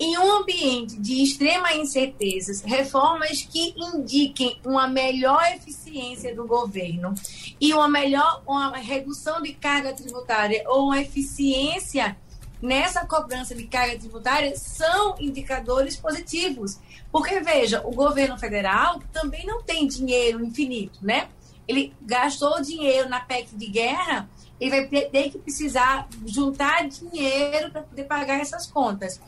em 0.00 0.16
um 0.16 0.36
ambiente 0.36 0.96
de 0.98 1.22
extrema 1.22 1.74
incertezas, 1.74 2.62
reformas 2.62 3.42
que 3.42 3.74
indiquem 3.76 4.60
uma 4.64 4.86
melhor 4.86 5.42
eficiência 5.54 6.34
do 6.34 6.46
governo 6.46 7.14
e 7.60 7.74
uma 7.74 7.88
melhor 7.88 8.42
uma 8.46 8.76
redução 8.76 9.42
de 9.42 9.52
carga 9.54 9.92
tributária 9.92 10.62
ou 10.66 10.86
uma 10.86 11.00
eficiência 11.00 12.16
nessa 12.62 13.06
cobrança 13.06 13.54
de 13.54 13.66
carga 13.66 13.98
tributária 13.98 14.56
são 14.56 15.16
indicadores 15.18 15.96
positivos. 15.96 16.78
Porque, 17.10 17.40
veja, 17.40 17.82
o 17.84 17.92
governo 17.92 18.38
federal 18.38 19.00
também 19.12 19.46
não 19.46 19.62
tem 19.62 19.86
dinheiro 19.86 20.44
infinito, 20.44 20.98
né? 21.02 21.28
Ele 21.66 21.94
gastou 22.00 22.60
dinheiro 22.62 23.08
na 23.08 23.20
PEC 23.20 23.54
de 23.54 23.66
guerra, 23.66 24.28
ele 24.60 24.70
vai 24.70 24.86
ter 24.86 25.30
que 25.30 25.38
precisar 25.38 26.08
juntar 26.26 26.88
dinheiro 26.88 27.70
para 27.70 27.82
poder 27.82 28.04
pagar 28.04 28.40
essas 28.40 28.66
contas. 28.66 29.20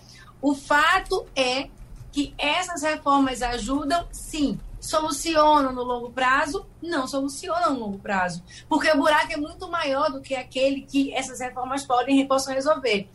O 0.42 0.54
fato 0.54 1.26
é 1.36 1.68
que 2.12 2.34
essas 2.36 2.82
reformas 2.82 3.42
ajudam, 3.42 4.06
sim. 4.10 4.58
Solucionam 4.80 5.72
no 5.72 5.82
longo 5.82 6.10
prazo? 6.10 6.66
Não 6.82 7.06
solucionam 7.06 7.74
no 7.74 7.80
longo 7.80 7.98
prazo. 7.98 8.42
Porque 8.68 8.90
o 8.90 8.96
buraco 8.96 9.32
é 9.32 9.36
muito 9.36 9.68
maior 9.70 10.10
do 10.10 10.22
que 10.22 10.34
aquele 10.34 10.80
que 10.80 11.12
essas 11.12 11.38
reformas 11.38 11.84
podem 11.84 12.26
possam 12.26 12.54
resolver. 12.54 13.08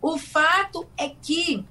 O 0.00 0.16
fato 0.16 0.86
é 0.96 1.08
que 1.08 1.66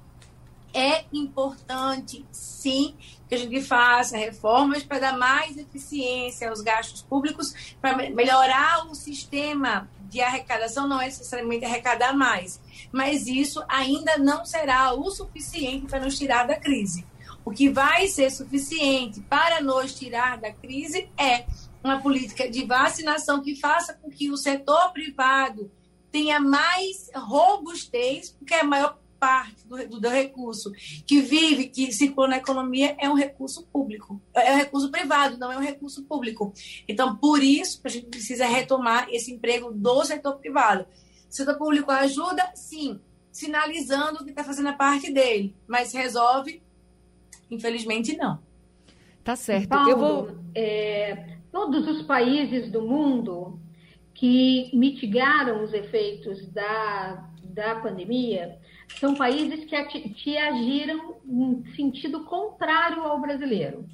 é 0.72 1.04
importante, 1.12 2.24
sim, 2.30 2.94
que 3.28 3.34
a 3.34 3.38
gente 3.38 3.60
faça 3.62 4.16
reformas 4.16 4.82
para 4.82 4.98
dar 4.98 5.18
mais 5.18 5.56
eficiência 5.56 6.48
aos 6.48 6.60
gastos 6.60 7.02
públicos, 7.02 7.76
para 7.80 7.96
melhorar 8.10 8.86
o 8.86 8.94
sistema 8.94 9.88
de 10.08 10.20
arrecadação, 10.20 10.88
não 10.88 11.00
é 11.00 11.06
necessariamente 11.06 11.64
arrecadar 11.64 12.14
mais, 12.14 12.60
mas 12.90 13.26
isso 13.26 13.62
ainda 13.68 14.16
não 14.16 14.44
será 14.44 14.92
o 14.94 15.10
suficiente 15.10 15.86
para 15.86 16.00
nos 16.00 16.16
tirar 16.16 16.46
da 16.46 16.56
crise. 16.56 17.06
O 17.44 17.50
que 17.50 17.68
vai 17.68 18.08
ser 18.08 18.30
suficiente 18.30 19.20
para 19.22 19.60
nos 19.60 19.94
tirar 19.94 20.38
da 20.38 20.52
crise 20.52 21.08
é 21.16 21.46
uma 21.82 22.00
política 22.00 22.48
de 22.50 22.64
vacinação 22.64 23.42
que 23.42 23.54
faça 23.54 23.94
com 23.94 24.10
que 24.10 24.30
o 24.30 24.36
setor 24.36 24.92
privado 24.92 25.70
tenha 26.10 26.40
mais 26.40 27.10
robustez, 27.14 28.30
porque 28.30 28.54
é 28.54 28.60
a 28.60 28.64
maior 28.64 28.98
parte 29.18 29.66
do, 29.66 29.88
do, 29.88 30.00
do, 30.00 30.08
recurso 30.08 30.70
que 31.06 31.20
vive, 31.20 31.68
que 31.68 31.92
circula 31.92 32.28
na 32.28 32.36
economia, 32.38 32.96
é 32.98 33.08
um 33.08 33.14
recurso 33.14 33.66
público. 33.66 34.20
É 34.34 34.54
um 34.54 34.56
recurso 34.56 34.90
privado, 34.90 35.38
não 35.38 35.50
é 35.52 35.56
um 35.56 35.62
recurso 35.62 36.04
público. 36.04 36.52
Então, 36.88 37.16
por 37.16 37.42
isso, 37.42 37.80
a 37.84 37.88
gente 37.88 38.06
precisa 38.06 38.46
retomar 38.46 39.08
esse 39.10 39.32
emprego 39.32 39.72
do 39.72 40.04
setor 40.04 40.36
privado. 40.36 40.86
O 41.30 41.34
setor 41.34 41.56
público 41.58 41.90
ajuda, 41.90 42.50
sim, 42.54 43.00
sinalizando 43.30 44.24
que 44.24 44.30
está 44.30 44.42
fazendo 44.42 44.68
a 44.68 44.72
parte 44.72 45.12
dele, 45.12 45.54
mas 45.66 45.92
resolve, 45.92 46.62
infelizmente, 47.50 48.16
não. 48.16 48.38
Tá 49.22 49.36
certo. 49.36 49.68
Paulo, 49.68 49.90
Eu 49.90 49.98
vou... 49.98 50.38
É, 50.54 51.36
todos 51.52 51.86
os 51.86 52.02
países 52.06 52.70
do 52.70 52.82
mundo 52.82 53.60
que 54.14 54.70
mitigaram 54.74 55.62
os 55.62 55.72
efeitos 55.72 56.50
da, 56.50 57.30
da 57.44 57.76
pandemia 57.76 58.58
são 58.96 59.14
países 59.14 59.64
que, 59.64 60.00
que 60.10 60.36
agiram 60.36 61.16
em 61.24 61.64
sentido 61.76 62.24
contrário 62.24 63.02
ao 63.02 63.20
brasileiro. 63.20 63.84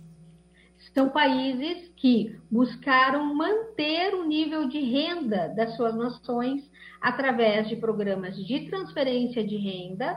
São 0.95 1.09
países 1.09 1.93
que 1.97 2.39
buscaram 2.51 3.35
manter 3.35 4.15
o 4.15 4.25
nível 4.25 4.69
de 4.69 4.81
renda 4.81 5.49
das 5.49 5.75
suas 5.77 5.95
nações 5.95 6.71
através 7.01 7.69
de 7.69 7.77
programas 7.77 8.37
de 8.37 8.69
transferência 8.69 9.45
de 9.45 9.57
renda 9.57 10.17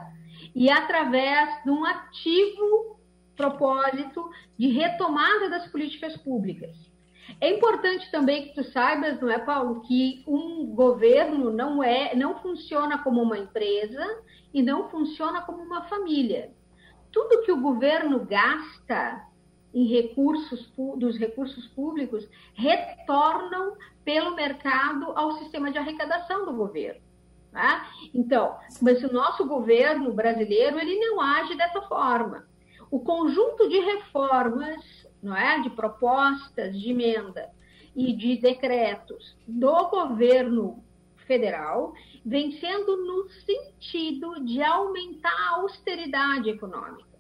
e 0.56 0.70
através 0.70 1.64
de 1.64 1.70
um 1.70 1.84
ativo 1.86 3.00
propósito 3.36 4.30
de 4.58 4.68
retomada 4.70 5.50
das 5.50 5.68
políticas 5.68 6.16
públicas. 6.18 6.76
É 7.42 7.54
importante 7.54 8.10
também 8.10 8.48
que 8.48 8.56
tu 8.56 8.64
saibas, 8.72 9.20
não 9.20 9.30
é, 9.30 9.38
Paulo, 9.38 9.82
que 9.82 10.24
um 10.26 10.66
governo 10.74 11.52
não 11.52 11.84
é, 11.84 12.16
não 12.16 12.40
funciona 12.40 12.98
como 13.00 13.22
uma 13.22 13.38
empresa 13.38 14.04
e 14.54 14.62
não 14.62 14.90
funciona 14.90 15.42
como 15.42 15.62
uma 15.62 15.84
família. 15.84 16.52
Tudo 17.12 17.44
que 17.44 17.52
o 17.52 17.62
governo 17.62 18.26
gasta 18.26 19.26
em 19.74 19.86
recursos 19.86 20.72
dos 20.96 21.18
recursos 21.18 21.68
públicos 21.68 22.28
retornam 22.54 23.76
pelo 24.04 24.36
mercado 24.36 25.12
ao 25.16 25.34
sistema 25.34 25.72
de 25.72 25.78
arrecadação 25.78 26.46
do 26.46 26.54
governo. 26.54 27.02
Tá? 27.52 27.90
Então, 28.14 28.58
mas 28.82 29.04
o 29.04 29.12
nosso 29.12 29.46
governo 29.46 30.14
brasileiro 30.14 30.80
ele 30.80 31.00
não 31.00 31.20
age 31.20 31.56
dessa 31.56 31.82
forma. 31.84 32.48
O 32.90 33.00
conjunto 33.00 33.68
de 33.68 33.80
reformas 33.80 35.08
não 35.22 35.36
é? 35.36 35.60
de 35.62 35.70
propostas 35.70 36.80
de 36.80 36.92
emenda 36.92 37.50
e 37.96 38.14
de 38.14 38.38
decretos 38.38 39.36
do 39.48 39.90
governo 39.90 40.84
federal 41.28 41.94
vem 42.26 42.60
sendo 42.60 42.98
no 42.98 43.30
sentido 43.30 44.44
de 44.44 44.62
aumentar 44.62 45.30
a 45.30 45.58
austeridade 45.58 46.50
econômica. 46.50 47.18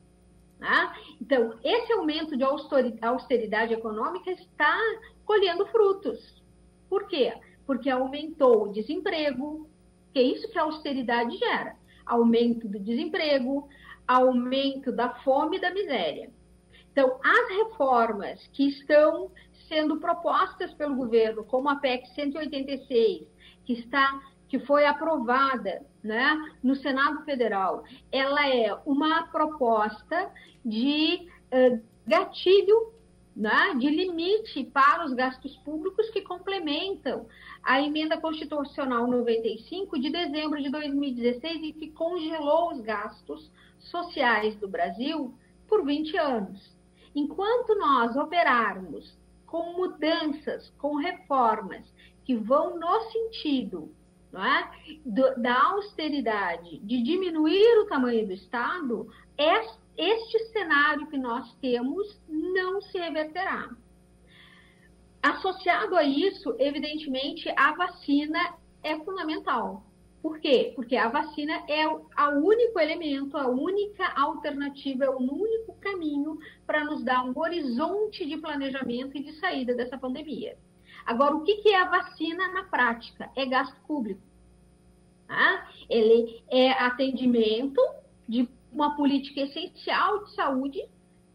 Né? 0.59 0.93
Então, 1.21 1.53
esse 1.63 1.93
aumento 1.93 2.35
de 2.35 2.43
austeridade 2.43 3.73
econômica 3.73 4.31
está 4.31 4.75
colhendo 5.23 5.67
frutos. 5.67 6.43
Por 6.89 7.07
quê? 7.07 7.33
Porque 7.65 7.89
aumentou 7.89 8.63
o 8.63 8.71
desemprego, 8.71 9.69
que 10.13 10.19
é 10.19 10.23
isso 10.23 10.49
que 10.49 10.57
a 10.57 10.63
austeridade 10.63 11.37
gera. 11.37 11.75
Aumento 12.05 12.67
do 12.67 12.79
desemprego, 12.79 13.67
aumento 14.07 14.91
da 14.91 15.09
fome 15.19 15.57
e 15.57 15.61
da 15.61 15.69
miséria. 15.71 16.31
Então, 16.91 17.19
as 17.23 17.49
reformas 17.57 18.47
que 18.47 18.69
estão 18.69 19.29
sendo 19.67 19.99
propostas 19.99 20.73
pelo 20.73 20.95
governo, 20.95 21.43
como 21.43 21.69
a 21.69 21.75
PEC 21.75 22.07
186, 22.15 23.27
que 23.67 23.74
está 23.74 24.21
que 24.47 24.59
foi 24.59 24.86
aprovada 24.86 25.86
né, 26.01 26.38
no 26.63 26.74
Senado 26.74 27.25
Federal, 27.25 27.83
ela 28.09 28.47
é 28.47 28.74
uma 28.86 29.27
proposta 29.27 30.31
de 30.63 31.27
uh, 31.51 31.83
gatilho, 32.07 32.93
né, 33.36 33.75
de 33.77 33.89
limite 33.89 34.63
para 34.63 35.05
os 35.05 35.13
gastos 35.13 35.53
públicos 35.57 36.09
que 36.12 36.21
complementam 36.21 37.27
a 37.62 37.81
emenda 37.81 38.17
constitucional 38.21 39.05
95 39.05 40.00
de 40.00 40.09
dezembro 40.09 40.63
de 40.63 40.69
2016 40.69 41.63
e 41.63 41.74
que 41.74 41.91
congelou 41.91 42.71
os 42.71 42.79
gastos 42.79 43.51
sociais 43.79 44.55
do 44.55 44.69
Brasil 44.69 45.36
por 45.67 45.86
20 45.86 46.17
anos. 46.17 46.74
Enquanto 47.13 47.75
nós 47.75 48.15
operarmos 48.15 49.17
com 49.45 49.74
mudanças, 49.74 50.69
com 50.77 50.95
reformas 50.95 51.86
que 52.27 52.36
vão 52.36 52.77
no 52.77 53.01
sentido 53.10 53.89
não 54.31 54.43
é? 54.43 54.69
Do, 55.05 55.41
da 55.41 55.69
austeridade, 55.72 56.79
de 56.79 57.01
diminuir 57.01 57.79
o 57.79 57.88
tamanho 57.88 58.27
do 58.27 58.34
Estado, 58.34 59.10
este 59.98 60.39
cenário 60.51 61.07
que 61.07 61.17
nós 61.17 61.51
temos 61.55 62.22
não 62.27 62.81
se 62.81 62.98
reverterá. 63.00 63.69
Associado 65.24 65.96
a 65.96 66.03
isso, 66.03 66.55
evidentemente, 66.60 67.50
a 67.55 67.74
vacina 67.74 68.55
é 68.84 68.98
fundamental. 68.98 69.84
Por 70.22 70.39
quê? 70.39 70.74
Porque 70.75 70.98
a 70.98 71.07
vacina 71.07 71.63
é 71.67 71.88
o 71.88 72.03
único 72.43 72.79
elemento, 72.79 73.38
a 73.38 73.48
única 73.48 74.05
alternativa, 74.15 75.05
é 75.05 75.10
o 75.10 75.19
único 75.19 75.74
caminho 75.79 76.38
para 76.65 76.84
nos 76.84 77.03
dar 77.03 77.24
um 77.24 77.34
horizonte 77.38 78.25
de 78.25 78.38
planejamento 78.38 79.15
e 79.15 79.24
de 79.24 79.34
saída 79.39 79.74
dessa 79.74 79.98
pandemia. 79.98 80.57
Agora, 81.07 81.37
o 81.37 81.43
que 81.43 81.69
é 81.69 81.81
a 81.81 81.89
vacina 81.89 82.51
na 82.51 82.63
prática? 82.63 83.31
É 83.33 83.45
gasto 83.45 83.79
público. 83.87 84.21
Tá? 85.25 85.69
Ele 85.89 86.43
é 86.49 86.71
atendimento 86.71 87.81
de 88.27 88.47
uma 88.73 88.93
política 88.97 89.39
essencial 89.41 90.25
de 90.25 90.35
saúde, 90.35 90.85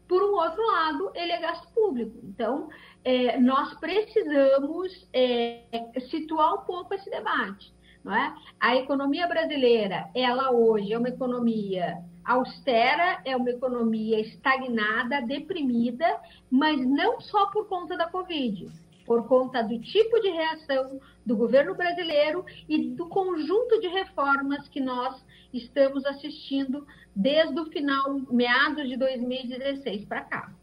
por 0.07 0.21
um 0.21 0.35
outro 0.35 0.63
lado, 0.63 1.11
ele 1.15 1.31
é 1.31 1.41
gasto 1.41 1.67
público. 1.73 2.19
Então, 2.23 2.69
é, 3.03 3.39
nós 3.39 3.73
precisamos 3.79 5.07
é, 5.11 5.63
situar 6.11 6.53
um 6.53 6.65
pouco 6.65 6.93
esse 6.93 7.09
debate. 7.09 7.73
Não 8.03 8.13
é? 8.13 8.35
A 8.59 8.75
economia 8.75 9.25
brasileira, 9.27 10.07
ela 10.13 10.51
hoje 10.51 10.93
é 10.93 10.97
uma 10.97 11.09
economia 11.09 11.97
austera, 12.23 13.21
é 13.25 13.35
uma 13.35 13.49
economia 13.49 14.19
estagnada, 14.19 15.21
deprimida, 15.21 16.19
mas 16.51 16.85
não 16.85 17.19
só 17.21 17.47
por 17.47 17.67
conta 17.67 17.97
da 17.97 18.07
Covid, 18.07 18.69
por 19.05 19.27
conta 19.27 19.61
do 19.61 19.79
tipo 19.79 20.19
de 20.21 20.29
reação 20.29 20.99
do 21.25 21.35
governo 21.35 21.75
brasileiro 21.75 22.45
e 22.67 22.89
do 22.89 23.07
conjunto 23.07 23.79
de 23.79 23.87
reformas 23.87 24.67
que 24.67 24.79
nós 24.79 25.23
estamos 25.53 26.05
assistindo 26.05 26.85
desde 27.15 27.59
o 27.59 27.65
final, 27.65 28.19
meados 28.31 28.87
de 28.89 28.97
2016 28.97 30.05
para 30.05 30.21
cá. 30.21 30.53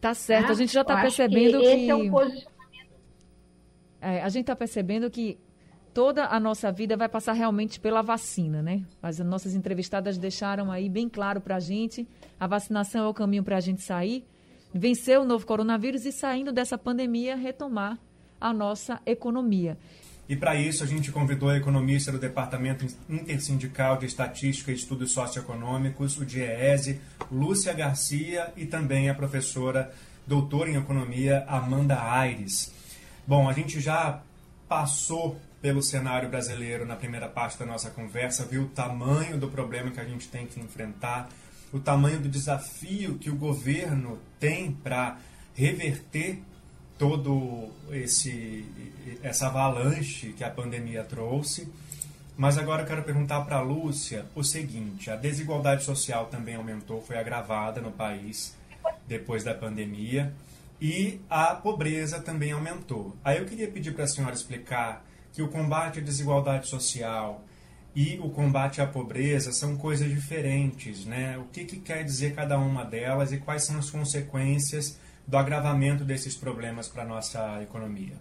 Tá 0.00 0.14
certo, 0.14 0.50
a 0.50 0.54
gente 0.54 0.72
já 0.72 0.80
está 0.80 1.00
percebendo 1.00 1.60
que. 1.60 1.64
Esse 1.64 1.76
que... 1.76 1.90
é 1.90 1.94
um 1.94 2.10
posicionamento. 2.10 2.52
É, 4.00 4.22
a 4.22 4.28
gente 4.28 4.42
está 4.42 4.56
percebendo 4.56 5.08
que 5.10 5.38
toda 5.94 6.26
a 6.26 6.40
nossa 6.40 6.72
vida 6.72 6.96
vai 6.96 7.08
passar 7.08 7.32
realmente 7.34 7.78
pela 7.78 8.02
vacina, 8.02 8.62
né? 8.62 8.82
As 9.02 9.18
nossas 9.20 9.54
entrevistadas 9.54 10.18
deixaram 10.18 10.72
aí 10.72 10.88
bem 10.88 11.08
claro 11.08 11.40
para 11.40 11.56
a 11.56 11.60
gente, 11.60 12.08
a 12.40 12.46
vacinação 12.46 13.04
é 13.04 13.08
o 13.08 13.14
caminho 13.14 13.44
para 13.44 13.58
a 13.58 13.60
gente 13.60 13.82
sair, 13.82 14.24
vencer 14.72 15.18
o 15.18 15.24
novo 15.24 15.46
coronavírus 15.46 16.04
e 16.04 16.12
saindo 16.12 16.52
dessa 16.52 16.78
pandemia 16.78 17.36
retomar 17.36 17.98
a 18.40 18.52
nossa 18.52 19.00
economia. 19.06 19.76
E 20.28 20.36
para 20.36 20.54
isso 20.54 20.82
a 20.82 20.86
gente 20.86 21.12
convidou 21.12 21.48
a 21.48 21.56
economista 21.56 22.10
do 22.10 22.18
Departamento 22.18 22.86
Intersindical 23.08 23.98
de 23.98 24.06
Estatística 24.06 24.70
e 24.70 24.74
Estudos 24.74 25.12
Socioeconômicos, 25.12 26.16
o 26.16 26.24
DIEESE, 26.24 27.00
Lúcia 27.30 27.72
Garcia, 27.72 28.52
e 28.56 28.64
também 28.64 29.10
a 29.10 29.14
professora 29.14 29.92
doutora 30.26 30.70
em 30.70 30.76
Economia, 30.76 31.44
Amanda 31.48 32.00
Aires. 32.00 32.72
Bom, 33.26 33.48
a 33.48 33.52
gente 33.52 33.80
já 33.80 34.22
passou 34.68 35.38
pelo 35.60 35.82
cenário 35.82 36.28
brasileiro 36.28 36.86
na 36.86 36.96
primeira 36.96 37.28
parte 37.28 37.58
da 37.58 37.66
nossa 37.66 37.90
conversa, 37.90 38.44
viu 38.44 38.62
o 38.62 38.68
tamanho 38.68 39.38
do 39.38 39.48
problema 39.48 39.90
que 39.90 40.00
a 40.00 40.04
gente 40.04 40.28
tem 40.28 40.46
que 40.46 40.58
enfrentar, 40.58 41.28
o 41.72 41.80
tamanho 41.80 42.20
do 42.20 42.28
desafio 42.28 43.18
que 43.18 43.30
o 43.30 43.36
governo 43.36 44.18
tem 44.38 44.72
para 44.72 45.18
reverter 45.54 46.42
todo 46.98 47.70
esse 47.90 48.64
essa 49.22 49.46
avalanche 49.46 50.32
que 50.32 50.44
a 50.44 50.50
pandemia 50.50 51.02
trouxe. 51.02 51.68
Mas 52.36 52.56
agora 52.56 52.82
eu 52.82 52.86
quero 52.86 53.02
perguntar 53.02 53.40
para 53.42 53.56
a 53.56 53.60
Lúcia 53.60 54.26
o 54.34 54.44
seguinte: 54.44 55.10
a 55.10 55.16
desigualdade 55.16 55.84
social 55.84 56.26
também 56.26 56.54
aumentou, 56.54 57.02
foi 57.02 57.18
agravada 57.18 57.80
no 57.80 57.90
país 57.90 58.54
depois 59.06 59.44
da 59.44 59.54
pandemia 59.54 60.32
e 60.80 61.20
a 61.30 61.54
pobreza 61.54 62.20
também 62.20 62.52
aumentou. 62.52 63.16
Aí 63.24 63.38
eu 63.38 63.46
queria 63.46 63.68
pedir 63.68 63.94
para 63.94 64.04
a 64.04 64.08
senhora 64.08 64.34
explicar 64.34 65.04
que 65.32 65.42
o 65.42 65.48
combate 65.48 66.00
à 66.00 66.02
desigualdade 66.02 66.68
social 66.68 67.44
e 67.94 68.18
o 68.18 68.30
combate 68.30 68.80
à 68.80 68.86
pobreza 68.86 69.52
são 69.52 69.76
coisas 69.76 70.08
diferentes, 70.08 71.04
né? 71.04 71.36
O 71.38 71.44
que, 71.44 71.64
que 71.64 71.78
quer 71.78 72.02
dizer 72.04 72.34
cada 72.34 72.58
uma 72.58 72.84
delas 72.84 73.32
e 73.32 73.38
quais 73.38 73.64
são 73.64 73.78
as 73.78 73.90
consequências 73.90 74.98
do 75.26 75.36
agravamento 75.36 76.04
desses 76.04 76.36
problemas 76.36 76.88
para 76.88 77.02
a 77.02 77.06
nossa 77.06 77.62
economia? 77.62 78.16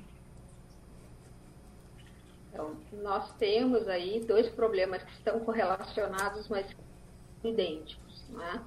Então, 2.51 2.75
nós 3.01 3.31
temos 3.37 3.87
aí 3.87 4.23
dois 4.27 4.49
problemas 4.49 5.01
que 5.03 5.13
estão 5.13 5.39
correlacionados, 5.39 6.49
mas 6.49 6.67
idênticos. 7.43 8.01
É? 8.53 8.59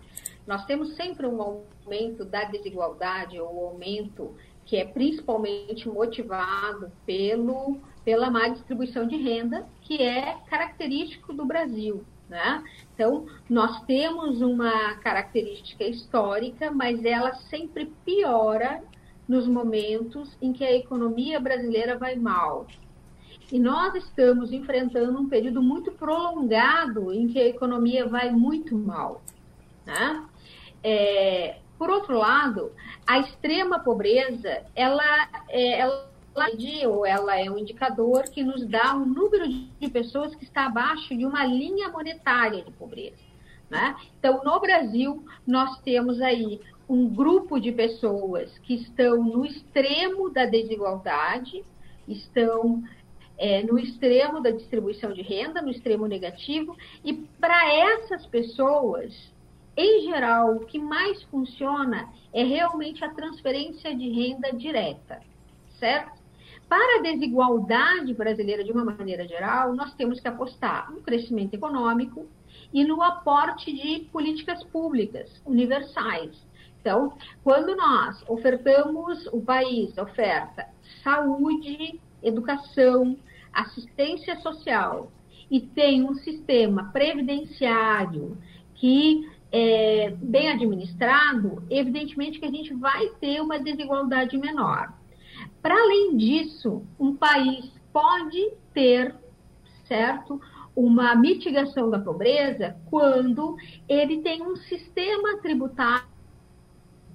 Nós 0.47 0.65
temos 0.65 0.95
sempre 0.97 1.27
um 1.27 1.41
aumento 1.41 2.25
da 2.25 2.45
desigualdade, 2.45 3.39
ou 3.39 3.69
aumento 3.69 4.35
que 4.65 4.77
é 4.77 4.85
principalmente 4.85 5.87
motivado 5.89 6.91
pelo, 7.05 7.79
pela 8.05 8.31
má 8.31 8.49
distribuição 8.49 9.07
de 9.07 9.17
renda, 9.17 9.67
que 9.85 10.03
é 10.03 10.37
característico 10.49 11.33
do 11.33 11.45
Brasil. 11.45 12.05
Né? 12.29 12.65
Então, 12.95 13.27
nós 13.49 13.85
temos 13.85 14.41
uma 14.41 14.95
característica 14.97 15.85
histórica, 15.85 16.71
mas 16.71 17.05
ela 17.05 17.35
sempre 17.35 17.93
piora 18.05 18.83
nos 19.29 19.47
momentos 19.47 20.37
em 20.41 20.53
que 20.53 20.65
a 20.65 20.75
economia 20.75 21.39
brasileira 21.39 21.97
vai 21.99 22.17
mal. 22.17 22.67
E 23.53 23.59
nós 23.59 23.95
estamos 23.95 24.53
enfrentando 24.53 25.21
um 25.21 25.29
período 25.29 25.63
muito 25.63 25.93
prolongado 25.93 27.13
em 27.13 27.29
que 27.29 27.39
a 27.39 27.47
economia 27.47 28.07
vai 28.07 28.31
muito 28.31 28.77
mal. 28.77 29.23
Né? 29.87 30.27
É, 30.83 31.59
por 31.79 31.91
outro 31.91 32.17
lado, 32.17 32.73
a 33.07 33.19
extrema 33.19 33.79
pobreza, 33.79 34.65
ela, 34.75 35.29
é, 35.49 35.81
ela 35.81 36.14
ou 36.87 37.07
ela 37.07 37.39
é 37.39 37.51
um 37.51 37.57
indicador 37.57 38.25
que 38.25 38.43
nos 38.43 38.67
dá 38.67 38.95
um 38.95 39.07
número 39.07 39.49
de 39.49 39.91
pessoas 39.91 40.35
que 40.35 40.45
está 40.45 40.67
abaixo 40.67 41.17
de 41.17 41.25
uma 41.25 41.45
linha 41.45 41.89
monetária 41.91 42.63
de 42.63 42.73
pobreza. 42.73 43.23
Né? 43.71 43.97
Então, 44.19 44.43
no 44.45 44.61
Brasil, 44.61 45.25
nós 45.47 45.81
temos 45.81 46.21
aí 46.21 46.61
um 46.89 47.09
grupo 47.09 47.59
de 47.59 47.73
pessoas 47.73 48.57
que 48.59 48.75
estão 48.75 49.23
no 49.23 49.45
extremo 49.45 50.29
da 50.31 50.45
desigualdade, 50.45 51.65
estão 52.07 52.83
é, 53.39 53.63
no 53.63 53.79
extremo 53.79 54.41
da 54.41 54.51
distribuição 54.51 55.13
de 55.13 55.23
renda, 55.23 55.63
no 55.63 55.71
extremo 55.71 56.07
negativo, 56.07 56.77
e 57.05 57.15
para 57.41 57.73
essas 57.73 58.27
pessoas, 58.27 59.15
em 59.77 60.03
geral, 60.03 60.57
o 60.57 60.67
que 60.67 60.79
mais 60.79 61.23
funciona 61.25 62.13
é 62.33 62.45
realmente 62.45 63.05
a 63.05 63.09
transferência 63.09 63.95
de 63.95 64.09
renda 64.11 64.53
direta, 64.53 65.21
certo? 65.79 66.24
Para 66.69 66.99
a 66.99 67.03
desigualdade 67.03 68.15
brasileira, 68.15 68.65
de 68.65 68.73
uma 68.73 68.85
maneira 68.85 69.27
geral, 69.29 69.75
nós 69.75 69.95
temos 69.95 70.21
que 70.21 70.29
apostar 70.29 70.91
no 70.91 71.01
crescimento 71.03 71.55
econômico 71.55 72.27
e 72.73 72.85
no 72.85 73.03
aporte 73.03 73.73
de 73.73 74.07
políticas 74.11 74.63
públicas 74.65 75.31
universais. 75.45 76.31
Então, 76.81 77.15
quando 77.43 77.75
nós 77.77 78.23
ofertamos, 78.29 79.27
o 79.33 79.41
país 79.41 79.97
oferta 79.97 80.67
saúde, 81.03 82.01
educação, 82.23 83.17
assistência 83.53 84.37
social 84.41 85.11
e 85.51 85.61
tem 85.61 86.03
um 86.03 86.15
sistema 86.17 86.91
previdenciário 86.93 88.37
que 88.75 89.29
é 89.53 90.11
bem 90.19 90.51
administrado, 90.51 91.63
evidentemente 91.71 92.41
que 92.41 92.47
a 92.47 92.51
gente 92.51 92.75
vai 92.75 93.09
ter 93.21 93.41
uma 93.41 93.59
desigualdade 93.59 94.37
menor. 94.37 94.93
Para 95.65 95.81
além 95.81 96.19
disso, 96.19 96.83
um 97.01 97.17
país 97.17 97.73
pode 97.91 98.53
ter, 98.75 99.15
certo, 99.89 100.39
uma 100.77 101.15
mitigação 101.15 101.89
da 101.89 101.99
pobreza 101.99 102.77
quando 102.91 103.57
ele 103.89 104.21
tem 104.21 104.43
um 104.43 104.57
sistema 104.57 105.39
tributário 105.39 106.07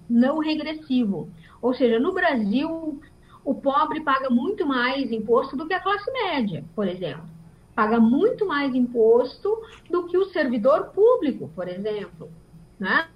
não 0.09 0.39
regressivo. 0.39 1.29
Ou 1.62 1.75
seja, 1.75 1.99
no 1.99 2.12
Brasil, 2.12 2.99
o 3.45 3.53
pobre 3.53 4.01
paga 4.01 4.31
muito 4.31 4.65
mais 4.65 5.12
imposto 5.12 5.55
do 5.55 5.67
que 5.67 5.73
a 5.75 5.79
classe 5.79 6.12
média, 6.12 6.65
por 6.75 6.88
exemplo. 6.88 7.29
Paga 7.75 7.99
muito 7.99 8.47
mais 8.47 8.73
imposto 8.73 9.62
do 9.91 10.07
que 10.07 10.17
o 10.17 10.25
servidor 10.31 10.85
público, 10.85 11.51
por 11.53 11.67
exemplo. 11.67 12.31
Né? 12.79 13.09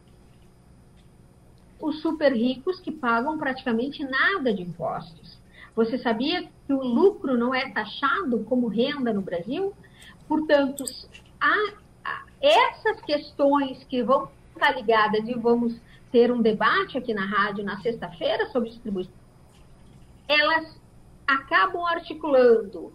Os 1.84 2.02
super 2.02 2.32
ricos 2.32 2.80
que 2.80 2.94
pagam 2.94 3.38
praticamente 3.38 4.06
nada 4.06 4.54
de 4.54 4.62
impostos. 4.62 5.38
Você 5.76 5.98
sabia 5.98 6.50
que 6.66 6.72
o 6.72 6.82
lucro 6.82 7.38
não 7.38 7.54
é 7.54 7.70
taxado 7.72 8.46
como 8.46 8.70
renda 8.70 9.12
no 9.12 9.22
Brasil? 9.22 9.74
Portanto, 10.26 10.86
a, 11.42 11.74
essas 12.40 13.02
questões 13.02 13.84
que 13.84 14.02
vão 14.02 14.30
estar 14.56 14.72
ligadas 14.78 15.28
e 15.28 15.34
vamos 15.34 15.78
ter 16.10 16.32
um 16.32 16.42
debate 16.42 16.98
aqui 16.98 17.14
na 17.14 17.26
rádio 17.26 17.66
na 17.66 17.82
sexta-feira 17.82 18.46
sobre 18.52 18.70
distribuição, 18.70 19.12
elas 20.26 20.80
acabam 21.28 21.86
articulando 21.86 22.94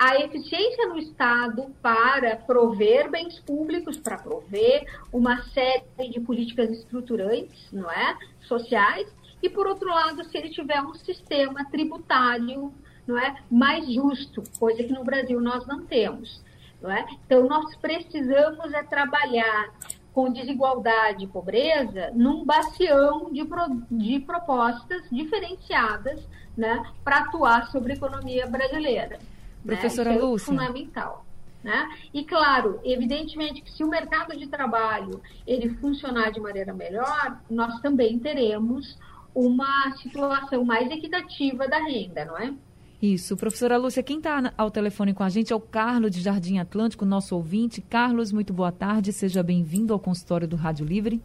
a 0.00 0.16
eficiência 0.16 0.88
no 0.88 0.96
Estado 0.96 1.74
para 1.82 2.34
prover 2.34 3.10
bens 3.10 3.38
públicos, 3.40 3.98
para 3.98 4.16
prover 4.16 4.90
uma 5.12 5.42
série 5.48 6.08
de 6.10 6.18
políticas 6.18 6.70
estruturantes, 6.70 7.70
não 7.70 7.90
é, 7.90 8.16
sociais, 8.40 9.06
e 9.42 9.50
por 9.50 9.66
outro 9.66 9.90
lado, 9.90 10.24
se 10.24 10.38
ele 10.38 10.48
tiver 10.48 10.80
um 10.80 10.94
sistema 10.94 11.66
tributário, 11.66 12.72
não 13.06 13.18
é, 13.18 13.42
mais 13.50 13.92
justo, 13.92 14.42
coisa 14.58 14.82
que 14.82 14.90
no 14.90 15.04
Brasil 15.04 15.38
nós 15.38 15.66
não 15.66 15.84
temos, 15.84 16.42
não 16.80 16.90
é? 16.90 17.04
Então 17.26 17.46
nós 17.46 17.76
precisamos 17.76 18.72
é 18.72 18.82
trabalhar 18.82 19.68
com 20.14 20.32
desigualdade 20.32 21.24
e 21.24 21.28
pobreza 21.28 22.10
num 22.14 22.42
bacião 22.42 23.30
de, 23.30 23.44
pro, 23.44 23.82
de 23.90 24.18
propostas 24.20 25.02
diferenciadas, 25.12 26.26
né, 26.56 26.82
para 27.04 27.18
atuar 27.18 27.70
sobre 27.70 27.92
a 27.92 27.96
economia 27.96 28.46
brasileira. 28.46 29.18
Professora 29.64 30.10
né? 30.10 30.16
Isso 30.16 30.26
Lúcia. 30.26 30.44
É 30.44 30.56
fundamental. 30.56 31.24
Né? 31.62 31.88
E 32.14 32.24
claro, 32.24 32.80
evidentemente 32.82 33.60
que 33.60 33.70
se 33.70 33.84
o 33.84 33.88
mercado 33.88 34.34
de 34.34 34.46
trabalho 34.46 35.20
ele 35.46 35.68
funcionar 35.74 36.30
de 36.30 36.40
maneira 36.40 36.72
melhor, 36.72 37.38
nós 37.50 37.78
também 37.80 38.18
teremos 38.18 38.98
uma 39.34 39.94
situação 40.02 40.64
mais 40.64 40.90
equitativa 40.90 41.68
da 41.68 41.78
renda, 41.78 42.24
não 42.24 42.38
é? 42.38 42.54
Isso. 43.02 43.36
Professora 43.36 43.78
Lúcia, 43.78 44.02
quem 44.02 44.18
está 44.18 44.52
ao 44.58 44.70
telefone 44.70 45.14
com 45.14 45.22
a 45.22 45.28
gente 45.28 45.52
é 45.52 45.56
o 45.56 45.60
Carlos 45.60 46.10
de 46.10 46.20
Jardim 46.20 46.58
Atlântico, 46.58 47.04
nosso 47.04 47.34
ouvinte. 47.34 47.80
Carlos, 47.80 48.30
muito 48.30 48.52
boa 48.52 48.70
tarde. 48.70 49.12
Seja 49.12 49.42
bem-vindo 49.42 49.94
ao 49.94 49.98
consultório 49.98 50.46
do 50.46 50.56
Rádio 50.56 50.84
Livre. 50.84 51.20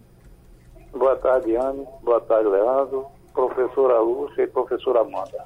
Boa 0.93 1.17
tarde, 1.17 1.56
Anne. 1.58 1.86
Boa 2.02 2.21
tarde, 2.21 2.48
Leandro. 2.48 3.06
Professora 3.34 4.00
Lúcia 4.00 4.43
e 4.43 4.48
professora 4.48 5.02
Amanda. 5.02 5.45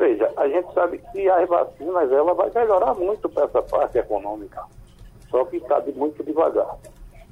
Veja, 0.00 0.32
a 0.34 0.48
gente 0.48 0.72
sabe 0.72 0.96
que 1.12 1.28
as 1.28 1.46
vacinas 1.46 2.10
ela 2.10 2.32
vai 2.32 2.50
melhorar 2.54 2.94
muito 2.94 3.28
para 3.28 3.44
essa 3.44 3.60
parte 3.60 3.98
econômica, 3.98 4.64
só 5.30 5.44
que 5.44 5.58
está 5.58 5.78
muito 5.94 6.24
devagar. 6.24 6.74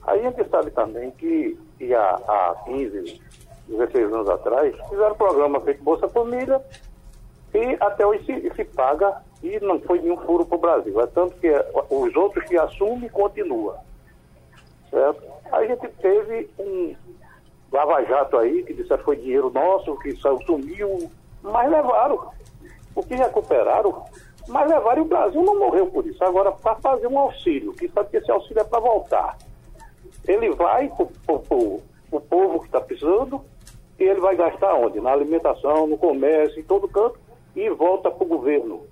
A 0.06 0.18
gente 0.18 0.46
sabe 0.50 0.70
também 0.72 1.10
que, 1.12 1.58
que 1.78 1.94
há, 1.94 2.16
há 2.28 2.56
15, 2.66 3.22
16 3.68 4.12
anos 4.12 4.28
atrás, 4.28 4.76
fizeram 4.90 5.12
um 5.12 5.16
programa 5.16 5.62
feito 5.62 5.82
Bolsa 5.82 6.10
Família 6.10 6.62
e 7.54 7.74
até 7.80 8.06
hoje 8.06 8.26
se, 8.26 8.54
se 8.54 8.64
paga 8.66 9.16
e 9.42 9.58
não 9.60 9.80
foi 9.80 10.02
nenhum 10.02 10.18
furo 10.18 10.44
para 10.44 10.58
o 10.58 10.60
Brasil. 10.60 11.00
É 11.00 11.06
tanto 11.06 11.36
que 11.36 11.50
os 11.88 12.14
outros 12.16 12.44
que 12.44 12.58
assumem 12.58 13.08
continua. 13.08 13.78
Certo? 14.90 15.22
A 15.50 15.64
gente 15.64 15.88
teve 16.02 16.50
um 16.58 16.94
lava-jato 17.72 18.36
aí, 18.36 18.62
que 18.62 18.74
disseram 18.74 18.98
que 18.98 19.04
foi 19.04 19.16
dinheiro 19.16 19.48
nosso, 19.48 19.98
que 20.00 20.14
sumiu, 20.16 21.10
mas 21.42 21.70
levaram 21.70 22.36
o 22.98 23.02
que 23.06 23.14
recuperaram, 23.14 24.04
mas 24.48 24.68
levaram 24.68 24.98
e 24.98 25.04
o 25.04 25.08
Brasil 25.08 25.42
não 25.42 25.58
morreu 25.58 25.86
por 25.86 26.06
isso. 26.06 26.22
Agora, 26.24 26.50
para 26.50 26.74
fazer 26.76 27.06
um 27.06 27.18
auxílio, 27.18 27.72
que 27.72 27.88
sabe 27.88 28.10
que 28.10 28.16
esse 28.16 28.30
auxílio 28.30 28.60
é 28.60 28.64
para 28.64 28.80
voltar, 28.80 29.38
ele 30.26 30.50
vai 30.50 30.88
para 30.88 31.34
o 31.34 32.20
povo 32.20 32.60
que 32.60 32.66
está 32.66 32.80
precisando 32.80 33.40
e 33.98 34.04
ele 34.04 34.20
vai 34.20 34.36
gastar 34.36 34.74
onde? 34.74 35.00
Na 35.00 35.12
alimentação, 35.12 35.86
no 35.86 35.96
comércio, 35.96 36.60
em 36.60 36.64
todo 36.64 36.88
canto 36.88 37.18
e 37.54 37.68
volta 37.70 38.10
para 38.10 38.24
o 38.24 38.28
governo. 38.28 38.82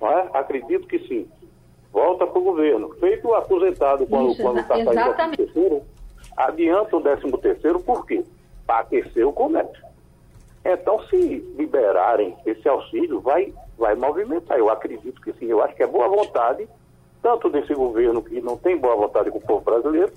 Não 0.00 0.10
é? 0.10 0.28
Acredito 0.34 0.86
que 0.86 0.98
sim. 1.00 1.28
Volta 1.92 2.26
para 2.26 2.38
o 2.38 2.44
governo. 2.44 2.90
Feito 3.00 3.28
o 3.28 3.34
aposentado 3.34 4.06
quando 4.06 4.32
está 4.32 4.74
saindo 4.84 5.30
do 5.30 5.36
terceiro, 5.36 5.82
adianta 6.36 6.96
o 6.96 7.02
décimo 7.02 7.38
terceiro, 7.38 7.80
por 7.80 8.06
quê? 8.06 8.22
Para 8.66 8.80
aquecer 8.80 9.26
o 9.26 9.32
comércio. 9.32 9.85
Então, 10.72 11.00
se 11.06 11.16
liberarem 11.56 12.36
esse 12.44 12.68
auxílio, 12.68 13.20
vai, 13.20 13.54
vai 13.78 13.94
movimentar. 13.94 14.58
Eu 14.58 14.68
acredito 14.68 15.20
que 15.20 15.32
sim. 15.34 15.46
Eu 15.46 15.62
acho 15.62 15.76
que 15.76 15.82
é 15.82 15.86
boa 15.86 16.08
vontade, 16.08 16.68
tanto 17.22 17.48
desse 17.48 17.72
governo 17.72 18.20
que 18.20 18.40
não 18.40 18.56
tem 18.56 18.76
boa 18.76 18.96
vontade 18.96 19.30
com 19.30 19.38
o 19.38 19.42
povo 19.42 19.60
brasileiro, 19.60 20.12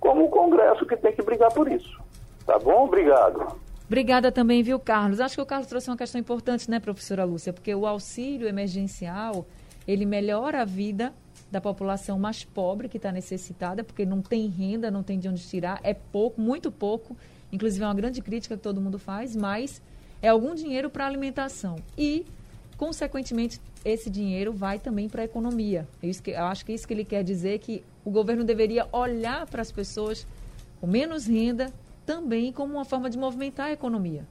como 0.00 0.24
o 0.24 0.30
Congresso 0.30 0.86
que 0.86 0.96
tem 0.96 1.12
que 1.12 1.22
brigar 1.22 1.52
por 1.52 1.70
isso. 1.70 2.02
Tá 2.46 2.58
bom? 2.58 2.84
Obrigado. 2.84 3.60
Obrigada 3.86 4.32
também, 4.32 4.62
viu, 4.62 4.78
Carlos? 4.78 5.20
Acho 5.20 5.36
que 5.36 5.42
o 5.42 5.46
Carlos 5.46 5.68
trouxe 5.68 5.90
uma 5.90 5.96
questão 5.96 6.18
importante, 6.18 6.70
né, 6.70 6.80
professora 6.80 7.24
Lúcia? 7.24 7.52
Porque 7.52 7.74
o 7.74 7.86
auxílio 7.86 8.48
emergencial, 8.48 9.46
ele 9.86 10.06
melhora 10.06 10.62
a 10.62 10.64
vida 10.64 11.12
da 11.50 11.60
população 11.60 12.18
mais 12.18 12.42
pobre 12.42 12.88
que 12.88 12.96
está 12.96 13.12
necessitada, 13.12 13.84
porque 13.84 14.06
não 14.06 14.22
tem 14.22 14.48
renda, 14.48 14.90
não 14.90 15.02
tem 15.02 15.18
de 15.18 15.28
onde 15.28 15.46
tirar, 15.46 15.78
é 15.82 15.92
pouco, 15.92 16.40
muito 16.40 16.72
pouco. 16.72 17.14
Inclusive, 17.54 17.84
é 17.84 17.86
uma 17.86 17.94
grande 17.94 18.20
crítica 18.20 18.56
que 18.56 18.62
todo 18.62 18.80
mundo 18.80 18.98
faz, 18.98 19.36
mas 19.36 19.80
é 20.20 20.26
algum 20.26 20.56
dinheiro 20.56 20.90
para 20.90 21.06
alimentação. 21.06 21.76
E, 21.96 22.26
consequentemente, 22.76 23.60
esse 23.84 24.10
dinheiro 24.10 24.52
vai 24.52 24.80
também 24.80 25.08
para 25.08 25.22
a 25.22 25.24
economia. 25.24 25.86
É 26.02 26.10
que, 26.10 26.32
eu 26.32 26.46
acho 26.46 26.66
que 26.66 26.72
é 26.72 26.74
isso 26.74 26.88
que 26.88 26.92
ele 26.92 27.04
quer 27.04 27.22
dizer, 27.22 27.60
que 27.60 27.84
o 28.04 28.10
governo 28.10 28.42
deveria 28.42 28.88
olhar 28.90 29.46
para 29.46 29.62
as 29.62 29.70
pessoas 29.70 30.26
com 30.80 30.88
menos 30.88 31.28
renda 31.28 31.72
também 32.04 32.52
como 32.52 32.74
uma 32.74 32.84
forma 32.84 33.08
de 33.08 33.16
movimentar 33.16 33.66
a 33.66 33.72
economia. 33.72 34.26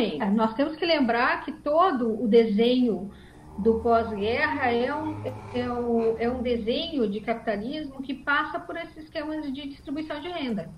Sim, 0.00 0.18
nós 0.36 0.54
temos 0.54 0.76
que 0.76 0.86
lembrar 0.86 1.44
que 1.44 1.50
todo 1.50 2.22
o 2.22 2.28
desenho 2.28 3.10
do 3.58 3.80
pós-guerra 3.80 4.70
é 4.70 4.94
um, 4.94 5.16
é, 5.52 5.72
um, 5.72 6.18
é 6.18 6.30
um 6.30 6.40
desenho 6.40 7.10
de 7.10 7.20
capitalismo 7.20 8.00
que 8.00 8.14
passa 8.14 8.60
por 8.60 8.76
esses 8.76 8.96
esquemas 8.96 9.52
de 9.52 9.68
distribuição 9.68 10.20
de 10.20 10.28
renda. 10.28 10.70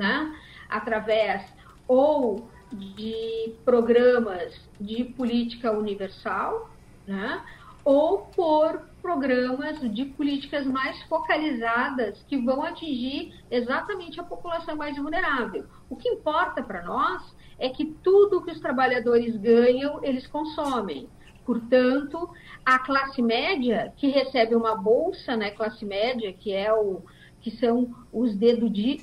Né? 0.00 0.34
através 0.70 1.42
ou 1.86 2.48
de 2.72 3.52
programas 3.64 4.54
de 4.80 5.04
política 5.04 5.72
universal, 5.72 6.70
né? 7.06 7.42
ou 7.84 8.18
por 8.36 8.82
programas 9.02 9.80
de 9.80 10.04
políticas 10.04 10.66
mais 10.66 11.02
focalizadas 11.04 12.22
que 12.28 12.36
vão 12.36 12.62
atingir 12.62 13.34
exatamente 13.50 14.20
a 14.20 14.22
população 14.22 14.76
mais 14.76 14.96
vulnerável. 14.96 15.66
O 15.88 15.96
que 15.96 16.08
importa 16.08 16.62
para 16.62 16.82
nós 16.82 17.34
é 17.58 17.68
que 17.70 17.86
tudo 18.04 18.42
que 18.42 18.52
os 18.52 18.60
trabalhadores 18.60 19.36
ganham, 19.36 20.04
eles 20.04 20.26
consomem. 20.26 21.08
Portanto, 21.44 22.30
a 22.64 22.78
classe 22.78 23.20
média, 23.20 23.92
que 23.96 24.08
recebe 24.08 24.54
uma 24.54 24.76
bolsa, 24.76 25.36
né, 25.36 25.50
classe 25.50 25.84
média, 25.84 26.32
que 26.32 26.52
é 26.52 26.72
o, 26.72 27.02
que 27.40 27.50
são 27.50 27.94
os 28.12 28.34
deduzi, 28.34 29.00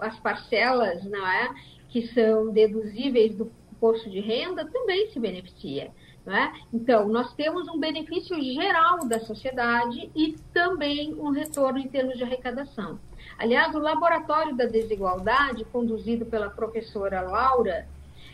as 0.00 0.18
parcelas 0.20 1.04
não 1.04 1.26
é? 1.26 1.54
que 1.88 2.06
são 2.08 2.50
deduzíveis 2.50 3.34
do 3.34 3.50
posto 3.80 4.10
de 4.10 4.20
renda, 4.20 4.66
também 4.66 5.08
se 5.10 5.20
beneficia. 5.20 5.90
É? 6.26 6.52
Então, 6.74 7.08
nós 7.08 7.32
temos 7.32 7.66
um 7.68 7.78
benefício 7.78 8.38
geral 8.42 9.08
da 9.08 9.18
sociedade 9.20 10.10
e 10.14 10.36
também 10.52 11.14
um 11.14 11.30
retorno 11.30 11.78
em 11.78 11.88
termos 11.88 12.18
de 12.18 12.22
arrecadação. 12.22 13.00
Aliás, 13.38 13.74
o 13.74 13.78
Laboratório 13.78 14.54
da 14.54 14.66
Desigualdade, 14.66 15.64
conduzido 15.64 16.26
pela 16.26 16.50
professora 16.50 17.22
Laura 17.22 17.88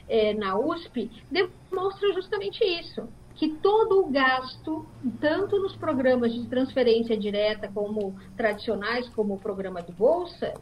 é, 0.08 0.34
na 0.34 0.58
USP, 0.58 1.08
demonstra 1.30 2.12
justamente 2.12 2.64
isso 2.64 3.08
que 3.34 3.48
todo 3.48 4.00
o 4.00 4.10
gasto, 4.10 4.86
tanto 5.20 5.58
nos 5.58 5.76
programas 5.76 6.32
de 6.32 6.46
transferência 6.46 7.16
direta 7.16 7.68
como 7.72 8.14
tradicionais, 8.36 9.08
como 9.08 9.34
o 9.34 9.38
programa 9.38 9.82
do 9.82 9.92
Bolsa, 9.92 10.54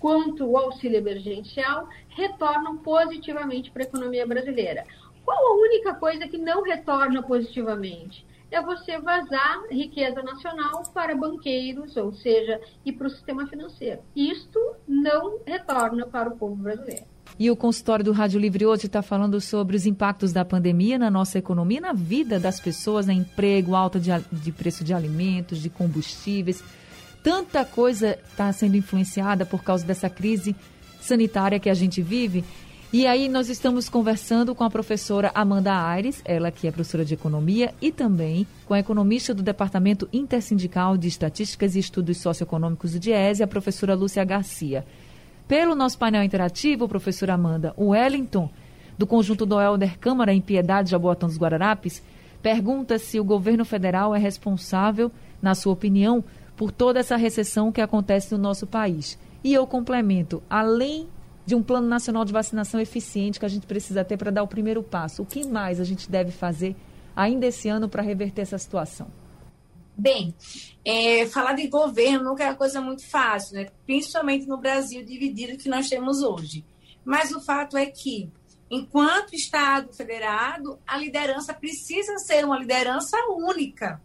quanto 0.00 0.46
o 0.46 0.56
auxílio 0.56 0.98
emergencial, 0.98 1.88
retornam 2.08 2.78
positivamente 2.78 3.70
para 3.70 3.82
a 3.82 3.86
economia 3.86 4.26
brasileira. 4.26 4.84
Qual 5.24 5.38
a 5.38 5.60
única 5.60 5.94
coisa 5.94 6.26
que 6.26 6.38
não 6.38 6.62
retorna 6.62 7.22
positivamente? 7.22 8.26
É 8.50 8.60
você 8.60 8.98
vazar 8.98 9.64
riqueza 9.70 10.22
nacional 10.22 10.82
para 10.92 11.14
banqueiros, 11.14 11.96
ou 11.96 12.12
seja, 12.12 12.60
e 12.84 12.92
para 12.92 13.06
o 13.06 13.10
sistema 13.10 13.46
financeiro. 13.46 14.02
Isto 14.16 14.58
não 14.88 15.38
retorna 15.46 16.06
para 16.06 16.30
o 16.30 16.36
povo 16.36 16.56
brasileiro. 16.56 17.09
E 17.38 17.50
o 17.50 17.56
consultório 17.56 18.04
do 18.04 18.12
Rádio 18.12 18.38
Livre 18.38 18.66
hoje 18.66 18.86
está 18.86 19.02
falando 19.02 19.40
sobre 19.40 19.76
os 19.76 19.86
impactos 19.86 20.32
da 20.32 20.44
pandemia 20.44 20.98
na 20.98 21.10
nossa 21.10 21.38
economia, 21.38 21.80
na 21.80 21.92
vida 21.92 22.38
das 22.38 22.60
pessoas, 22.60 23.06
no 23.06 23.12
emprego, 23.12 23.74
alta 23.74 23.98
de, 23.98 24.10
de 24.30 24.52
preço 24.52 24.84
de 24.84 24.92
alimentos, 24.92 25.60
de 25.62 25.70
combustíveis. 25.70 26.62
Tanta 27.22 27.64
coisa 27.64 28.18
está 28.30 28.52
sendo 28.52 28.76
influenciada 28.76 29.44
por 29.44 29.62
causa 29.62 29.84
dessa 29.84 30.08
crise 30.08 30.54
sanitária 31.00 31.58
que 31.58 31.70
a 31.70 31.74
gente 31.74 32.02
vive. 32.02 32.44
E 32.92 33.06
aí 33.06 33.28
nós 33.28 33.48
estamos 33.48 33.88
conversando 33.88 34.52
com 34.52 34.64
a 34.64 34.70
professora 34.70 35.30
Amanda 35.32 35.72
Aires, 35.72 36.20
ela 36.24 36.50
que 36.50 36.66
é 36.66 36.72
professora 36.72 37.04
de 37.04 37.14
economia, 37.14 37.72
e 37.80 37.92
também 37.92 38.44
com 38.66 38.74
a 38.74 38.80
economista 38.80 39.32
do 39.32 39.44
Departamento 39.44 40.08
Intersindical 40.12 40.96
de 40.96 41.06
Estatísticas 41.06 41.76
e 41.76 41.78
Estudos 41.78 42.18
Socioeconômicos 42.18 42.92
do 42.92 42.98
DIESE, 42.98 43.44
a 43.44 43.46
professora 43.46 43.94
Lúcia 43.94 44.24
Garcia. 44.24 44.84
Pelo 45.50 45.74
nosso 45.74 45.98
painel 45.98 46.22
interativo, 46.22 46.86
professora 46.86 47.34
Amanda, 47.34 47.74
o 47.76 47.88
Wellington, 47.88 48.48
do 48.96 49.04
conjunto 49.04 49.44
do 49.44 49.60
Helder 49.60 49.98
Câmara 49.98 50.32
em 50.32 50.40
Piedade, 50.40 50.92
Jaboatão 50.92 51.28
dos 51.28 51.36
Guararapes, 51.36 52.00
pergunta 52.40 53.00
se 53.00 53.18
o 53.18 53.24
governo 53.24 53.64
federal 53.64 54.14
é 54.14 54.18
responsável, 54.20 55.10
na 55.42 55.56
sua 55.56 55.72
opinião, 55.72 56.22
por 56.56 56.70
toda 56.70 57.00
essa 57.00 57.16
recessão 57.16 57.72
que 57.72 57.80
acontece 57.80 58.32
no 58.32 58.38
nosso 58.38 58.64
país. 58.64 59.18
E 59.42 59.52
eu 59.52 59.66
complemento, 59.66 60.40
além 60.48 61.08
de 61.44 61.56
um 61.56 61.64
plano 61.64 61.88
nacional 61.88 62.24
de 62.24 62.32
vacinação 62.32 62.78
eficiente 62.78 63.40
que 63.40 63.46
a 63.46 63.48
gente 63.48 63.66
precisa 63.66 64.04
ter 64.04 64.16
para 64.16 64.30
dar 64.30 64.44
o 64.44 64.48
primeiro 64.48 64.84
passo, 64.84 65.22
o 65.22 65.26
que 65.26 65.44
mais 65.44 65.80
a 65.80 65.84
gente 65.84 66.08
deve 66.08 66.30
fazer 66.30 66.76
ainda 67.16 67.44
esse 67.44 67.68
ano 67.68 67.88
para 67.88 68.04
reverter 68.04 68.42
essa 68.42 68.56
situação? 68.56 69.08
Bem, 70.00 70.34
é, 70.82 71.26
falar 71.26 71.52
de 71.52 71.66
governo 71.66 72.30
nunca 72.30 72.42
é 72.42 72.46
uma 72.46 72.56
coisa 72.56 72.80
muito 72.80 73.06
fácil, 73.06 73.56
né? 73.56 73.66
principalmente 73.84 74.46
no 74.46 74.56
Brasil 74.56 75.04
dividido 75.04 75.58
que 75.58 75.68
nós 75.68 75.90
temos 75.90 76.22
hoje. 76.22 76.64
Mas 77.04 77.32
o 77.32 77.40
fato 77.42 77.76
é 77.76 77.84
que, 77.84 78.30
enquanto 78.70 79.34
Estado 79.34 79.92
federado, 79.92 80.78
a 80.86 80.96
liderança 80.96 81.52
precisa 81.52 82.16
ser 82.16 82.46
uma 82.46 82.58
liderança 82.58 83.14
única. 83.28 84.00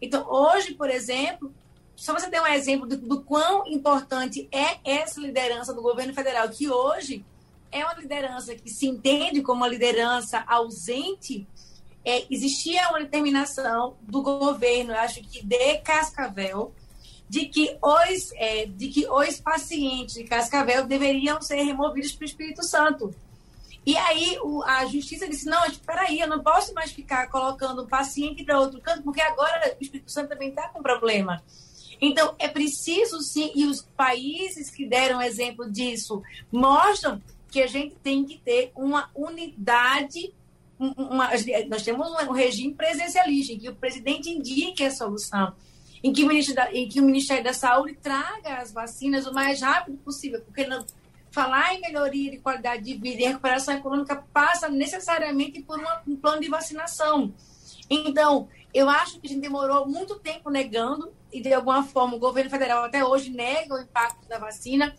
Então, 0.00 0.24
hoje, 0.30 0.74
por 0.74 0.88
exemplo, 0.88 1.52
só 1.96 2.12
você 2.12 2.30
ter 2.30 2.40
um 2.40 2.46
exemplo 2.46 2.86
do, 2.86 2.96
do 2.96 3.20
quão 3.20 3.66
importante 3.66 4.48
é 4.52 4.78
essa 4.84 5.20
liderança 5.20 5.74
do 5.74 5.82
governo 5.82 6.14
federal, 6.14 6.48
que 6.48 6.70
hoje 6.70 7.24
é 7.72 7.84
uma 7.84 7.94
liderança 7.94 8.54
que 8.54 8.70
se 8.70 8.86
entende 8.86 9.42
como 9.42 9.62
uma 9.62 9.68
liderança 9.68 10.44
ausente, 10.46 11.44
é, 12.04 12.24
existia 12.30 12.88
uma 12.88 13.00
determinação 13.00 13.96
do 14.02 14.22
governo, 14.22 14.92
acho 14.94 15.20
que 15.22 15.44
de 15.44 15.78
Cascavel, 15.78 16.72
de 17.28 17.46
que 17.46 17.76
os, 17.82 18.32
é, 18.34 18.66
de 18.66 18.88
que 18.88 19.06
os 19.06 19.40
pacientes 19.40 20.14
de 20.14 20.24
Cascavel 20.24 20.86
deveriam 20.86 21.40
ser 21.40 21.62
removidos 21.62 22.12
para 22.12 22.22
o 22.22 22.28
Espírito 22.28 22.64
Santo. 22.64 23.14
E 23.84 23.96
aí 23.96 24.38
o, 24.42 24.62
a 24.64 24.84
justiça 24.86 25.28
disse: 25.28 25.46
não, 25.46 25.64
espera 25.66 26.02
aí, 26.02 26.20
eu 26.20 26.28
não 26.28 26.42
posso 26.42 26.74
mais 26.74 26.92
ficar 26.92 27.28
colocando 27.28 27.82
o 27.82 27.86
paciente 27.86 28.44
para 28.44 28.60
outro 28.60 28.80
canto, 28.80 29.02
porque 29.02 29.20
agora 29.20 29.76
o 29.78 29.82
Espírito 29.82 30.10
Santo 30.10 30.28
também 30.28 30.50
está 30.50 30.68
com 30.68 30.82
problema. 30.82 31.42
Então, 32.00 32.34
é 32.38 32.48
preciso 32.48 33.20
sim, 33.20 33.52
e 33.54 33.66
os 33.66 33.82
países 33.96 34.70
que 34.70 34.86
deram 34.86 35.20
exemplo 35.20 35.70
disso 35.70 36.22
mostram 36.50 37.20
que 37.50 37.60
a 37.60 37.66
gente 37.66 37.94
tem 37.96 38.24
que 38.24 38.38
ter 38.38 38.72
uma 38.74 39.10
unidade. 39.14 40.32
Uma, 40.80 41.28
nós 41.68 41.82
temos 41.82 42.10
um 42.10 42.32
regime 42.32 42.72
presencialista, 42.72 43.52
em 43.52 43.58
que 43.58 43.68
o 43.68 43.76
presidente 43.76 44.30
indique 44.30 44.82
a 44.82 44.90
solução, 44.90 45.52
em 46.02 46.10
que 46.10 46.24
o, 46.24 46.26
ministro 46.26 46.54
da, 46.54 46.72
em 46.72 46.88
que 46.88 46.98
o 46.98 47.04
Ministério 47.04 47.44
da 47.44 47.52
Saúde 47.52 47.98
traga 48.00 48.56
as 48.56 48.72
vacinas 48.72 49.26
o 49.26 49.34
mais 49.34 49.60
rápido 49.60 49.98
possível, 49.98 50.40
porque 50.40 50.66
não, 50.66 50.82
falar 51.30 51.74
em 51.74 51.80
melhoria 51.82 52.30
de 52.30 52.38
qualidade 52.38 52.82
de 52.82 52.94
vida 52.94 53.22
e 53.22 53.26
recuperação 53.26 53.74
econômica 53.74 54.24
passa 54.32 54.70
necessariamente 54.70 55.60
por 55.60 55.78
uma, 55.78 56.00
um 56.08 56.16
plano 56.16 56.40
de 56.40 56.48
vacinação. 56.48 57.32
Então, 57.90 58.48
eu 58.72 58.88
acho 58.88 59.20
que 59.20 59.26
a 59.26 59.30
gente 59.30 59.42
demorou 59.42 59.86
muito 59.86 60.18
tempo 60.18 60.48
negando, 60.48 61.12
e 61.32 61.40
de 61.40 61.52
alguma 61.52 61.82
forma 61.82 62.16
o 62.16 62.18
governo 62.18 62.50
federal 62.50 62.84
até 62.84 63.04
hoje 63.04 63.30
nega 63.30 63.74
o 63.74 63.78
impacto 63.78 64.26
da 64.28 64.38
vacina, 64.38 64.96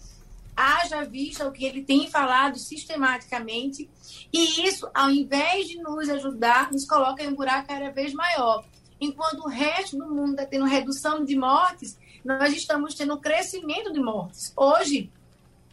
haja 0.55 1.03
vista 1.03 1.47
o 1.47 1.51
que 1.51 1.65
ele 1.65 1.83
tem 1.83 2.09
falado 2.09 2.57
sistematicamente, 2.57 3.89
e 4.31 4.67
isso, 4.67 4.89
ao 4.93 5.09
invés 5.09 5.67
de 5.67 5.77
nos 5.77 6.09
ajudar, 6.09 6.71
nos 6.71 6.85
coloca 6.85 7.23
em 7.23 7.29
um 7.29 7.35
buraco 7.35 7.67
cada 7.67 7.89
vez 7.91 8.13
maior. 8.13 8.65
Enquanto 8.99 9.39
o 9.39 9.49
resto 9.49 9.97
do 9.97 10.07
mundo 10.07 10.31
está 10.31 10.45
tendo 10.45 10.65
redução 10.65 11.25
de 11.25 11.35
mortes, 11.35 11.97
nós 12.23 12.53
estamos 12.53 12.93
tendo 12.93 13.17
crescimento 13.17 13.91
de 13.91 13.99
mortes. 13.99 14.53
Hoje, 14.55 15.11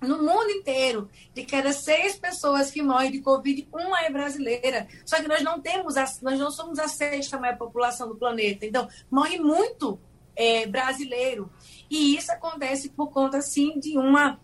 no 0.00 0.22
mundo 0.22 0.50
inteiro, 0.50 1.10
de 1.34 1.44
cada 1.44 1.72
seis 1.72 2.16
pessoas 2.16 2.70
que 2.70 2.82
morrem 2.82 3.10
de 3.10 3.20
Covid, 3.20 3.68
uma 3.72 4.00
é 4.02 4.10
brasileira. 4.10 4.86
Só 5.04 5.16
que 5.16 5.28
nós 5.28 5.42
não 5.42 5.60
temos, 5.60 5.96
a, 5.96 6.04
nós 6.22 6.38
não 6.38 6.50
somos 6.50 6.78
a 6.78 6.88
sexta 6.88 7.38
maior 7.38 7.58
população 7.58 8.08
do 8.08 8.14
planeta. 8.14 8.64
Então, 8.64 8.88
morre 9.10 9.38
muito 9.38 9.98
é, 10.36 10.66
brasileiro. 10.66 11.50
E 11.90 12.16
isso 12.16 12.30
acontece 12.30 12.90
por 12.90 13.10
conta, 13.10 13.40
sim, 13.40 13.78
de 13.80 13.98
uma, 13.98 14.38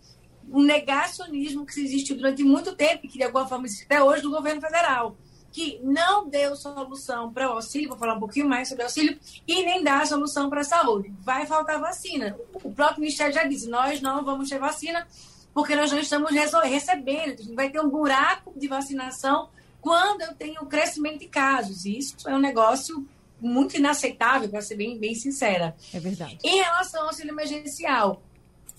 um 0.51 0.63
negacionismo 0.63 1.65
que 1.65 1.79
existiu 1.79 2.15
durante 2.15 2.43
muito 2.43 2.75
tempo, 2.75 3.07
que 3.07 3.17
de 3.17 3.23
alguma 3.23 3.47
forma 3.47 3.65
existe 3.65 3.85
até 3.85 4.03
hoje, 4.03 4.21
do 4.21 4.31
governo 4.31 4.61
federal 4.61 5.15
que 5.55 5.79
não 5.81 6.27
deu 6.27 6.53
solução 6.53 7.31
para 7.31 7.47
o 7.47 7.53
auxílio, 7.53 7.87
vou 7.87 7.97
falar 7.97 8.15
um 8.15 8.19
pouquinho 8.19 8.45
mais 8.45 8.67
sobre 8.67 8.83
o 8.83 8.87
auxílio, 8.87 9.17
e 9.47 9.63
nem 9.63 9.81
dá 9.81 10.05
solução 10.05 10.49
para 10.49 10.59
a 10.59 10.65
saúde. 10.65 11.13
Vai 11.21 11.45
faltar 11.45 11.79
vacina. 11.79 12.35
O 12.61 12.73
próprio 12.73 12.99
Ministério 12.99 13.33
já 13.33 13.45
disse: 13.45 13.69
nós 13.69 14.01
não 14.01 14.25
vamos 14.25 14.49
ter 14.49 14.59
vacina 14.59 15.07
porque 15.53 15.73
nós 15.73 15.89
não 15.89 15.99
estamos 15.99 16.31
recebendo. 16.31 17.55
Vai 17.55 17.69
ter 17.69 17.79
um 17.79 17.87
buraco 17.87 18.51
de 18.59 18.67
vacinação 18.67 19.47
quando 19.79 20.23
eu 20.23 20.35
tenho 20.35 20.61
um 20.61 20.65
crescimento 20.65 21.19
de 21.19 21.27
casos. 21.27 21.85
E 21.85 21.99
isso 21.99 22.17
é 22.27 22.35
um 22.35 22.39
negócio 22.39 23.07
muito 23.39 23.77
inaceitável, 23.77 24.49
para 24.49 24.59
ser 24.61 24.75
bem, 24.75 24.99
bem 24.99 25.15
sincera. 25.15 25.73
É 25.93 25.99
verdade. 26.01 26.37
Em 26.43 26.57
relação 26.57 27.03
ao 27.03 27.07
auxílio 27.07 27.31
emergencial, 27.31 28.21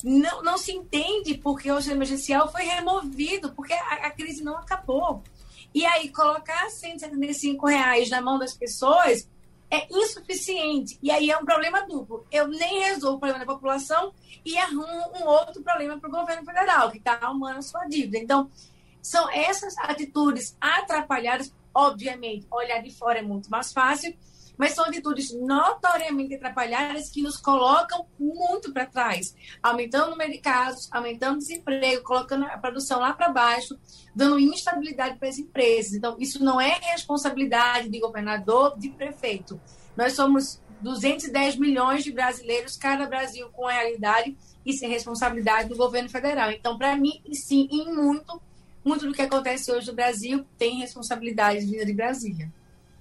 não, 0.05 0.43
não 0.43 0.59
se 0.59 0.73
entende 0.73 1.37
porque 1.39 1.71
o 1.71 1.75
auxílio 1.75 1.97
emergencial 1.97 2.51
foi 2.51 2.63
removido, 2.63 3.53
porque 3.53 3.73
a, 3.73 4.07
a 4.07 4.11
crise 4.11 4.43
não 4.43 4.57
acabou. 4.57 5.23
E 5.75 5.85
aí, 5.85 6.11
colocar 6.11 6.71
175 6.71 7.67
reais 7.67 8.09
na 8.09 8.21
mão 8.21 8.39
das 8.39 8.55
pessoas 8.55 9.29
é 9.71 9.87
insuficiente. 9.91 10.99
E 11.03 11.11
aí 11.11 11.31
é 11.31 11.37
um 11.37 11.45
problema 11.45 11.87
duplo. 11.87 12.27
Eu 12.31 12.49
nem 12.49 12.81
resolvo 12.81 13.17
o 13.17 13.21
problema 13.21 13.45
da 13.45 13.53
população 13.53 14.13
e 14.45 14.57
arrumo 14.57 15.13
um 15.15 15.27
outro 15.27 15.63
problema 15.63 15.99
para 15.99 16.09
o 16.09 16.13
governo 16.13 16.45
federal, 16.45 16.91
que 16.91 16.99
está 16.99 17.15
arrumando 17.15 17.59
a 17.59 17.63
sua 17.63 17.85
dívida. 17.87 18.19
Então, 18.19 18.51
são 19.03 19.31
essas 19.31 19.77
atitudes 19.79 20.57
atrapalhadas. 20.61 21.53
Obviamente, 21.75 22.47
olhar 22.51 22.81
de 22.81 22.91
fora 22.91 23.19
é 23.19 23.23
muito 23.23 23.51
mais 23.51 23.73
fácil, 23.73 24.17
mas 24.57 24.73
são 24.73 24.85
atitudes 24.85 25.35
notoriamente 25.35 26.35
atrapalhadas 26.35 27.11
que 27.11 27.23
nos 27.23 27.37
colocam 27.37 28.07
muito 28.19 28.73
para 28.73 28.87
trás, 28.87 29.35
aumentando 29.63 30.09
o 30.09 30.11
número 30.11 30.33
de 30.33 30.39
casos, 30.39 30.89
aumentando 30.91 31.37
o 31.37 31.39
desemprego, 31.39 32.03
colocando 32.03 32.45
a 32.47 32.59
produção 32.59 33.01
lá 33.01 33.13
para 33.13 33.29
baixo, 33.29 33.79
dando 34.15 34.39
instabilidade 34.39 35.19
para 35.19 35.29
as 35.29 35.39
empresas. 35.39 35.95
Então, 35.95 36.17
isso 36.19 36.43
não 36.43 36.61
é 36.61 36.79
responsabilidade 36.81 37.89
de 37.89 38.01
governador, 38.01 38.79
de 38.79 38.89
prefeito. 38.91 39.61
Nós 39.97 40.15
somos 40.15 40.61
210 40.81 41.57
milhões 41.57 42.05
de 42.05 42.13
brasileiros, 42.13 42.77
cada 42.77 43.07
Brasil 43.07 43.49
com 43.51 43.67
realidade 43.67 44.37
e 44.65 44.73
sem 44.73 44.89
responsabilidade 44.89 45.69
do 45.69 45.77
governo 45.77 46.09
federal. 46.09 46.51
Então, 46.51 46.77
para 46.77 46.97
mim, 46.97 47.23
sim, 47.33 47.69
em 47.71 47.95
muito, 47.95 48.41
muito 48.85 49.07
do 49.07 49.13
que 49.13 49.23
acontece 49.23 49.71
hoje 49.71 49.87
no 49.89 49.95
Brasil 49.95 50.45
tem 50.59 50.79
responsabilidade 50.79 51.65
vinda 51.65 51.85
de 51.85 51.93
Brasília. 51.93 52.53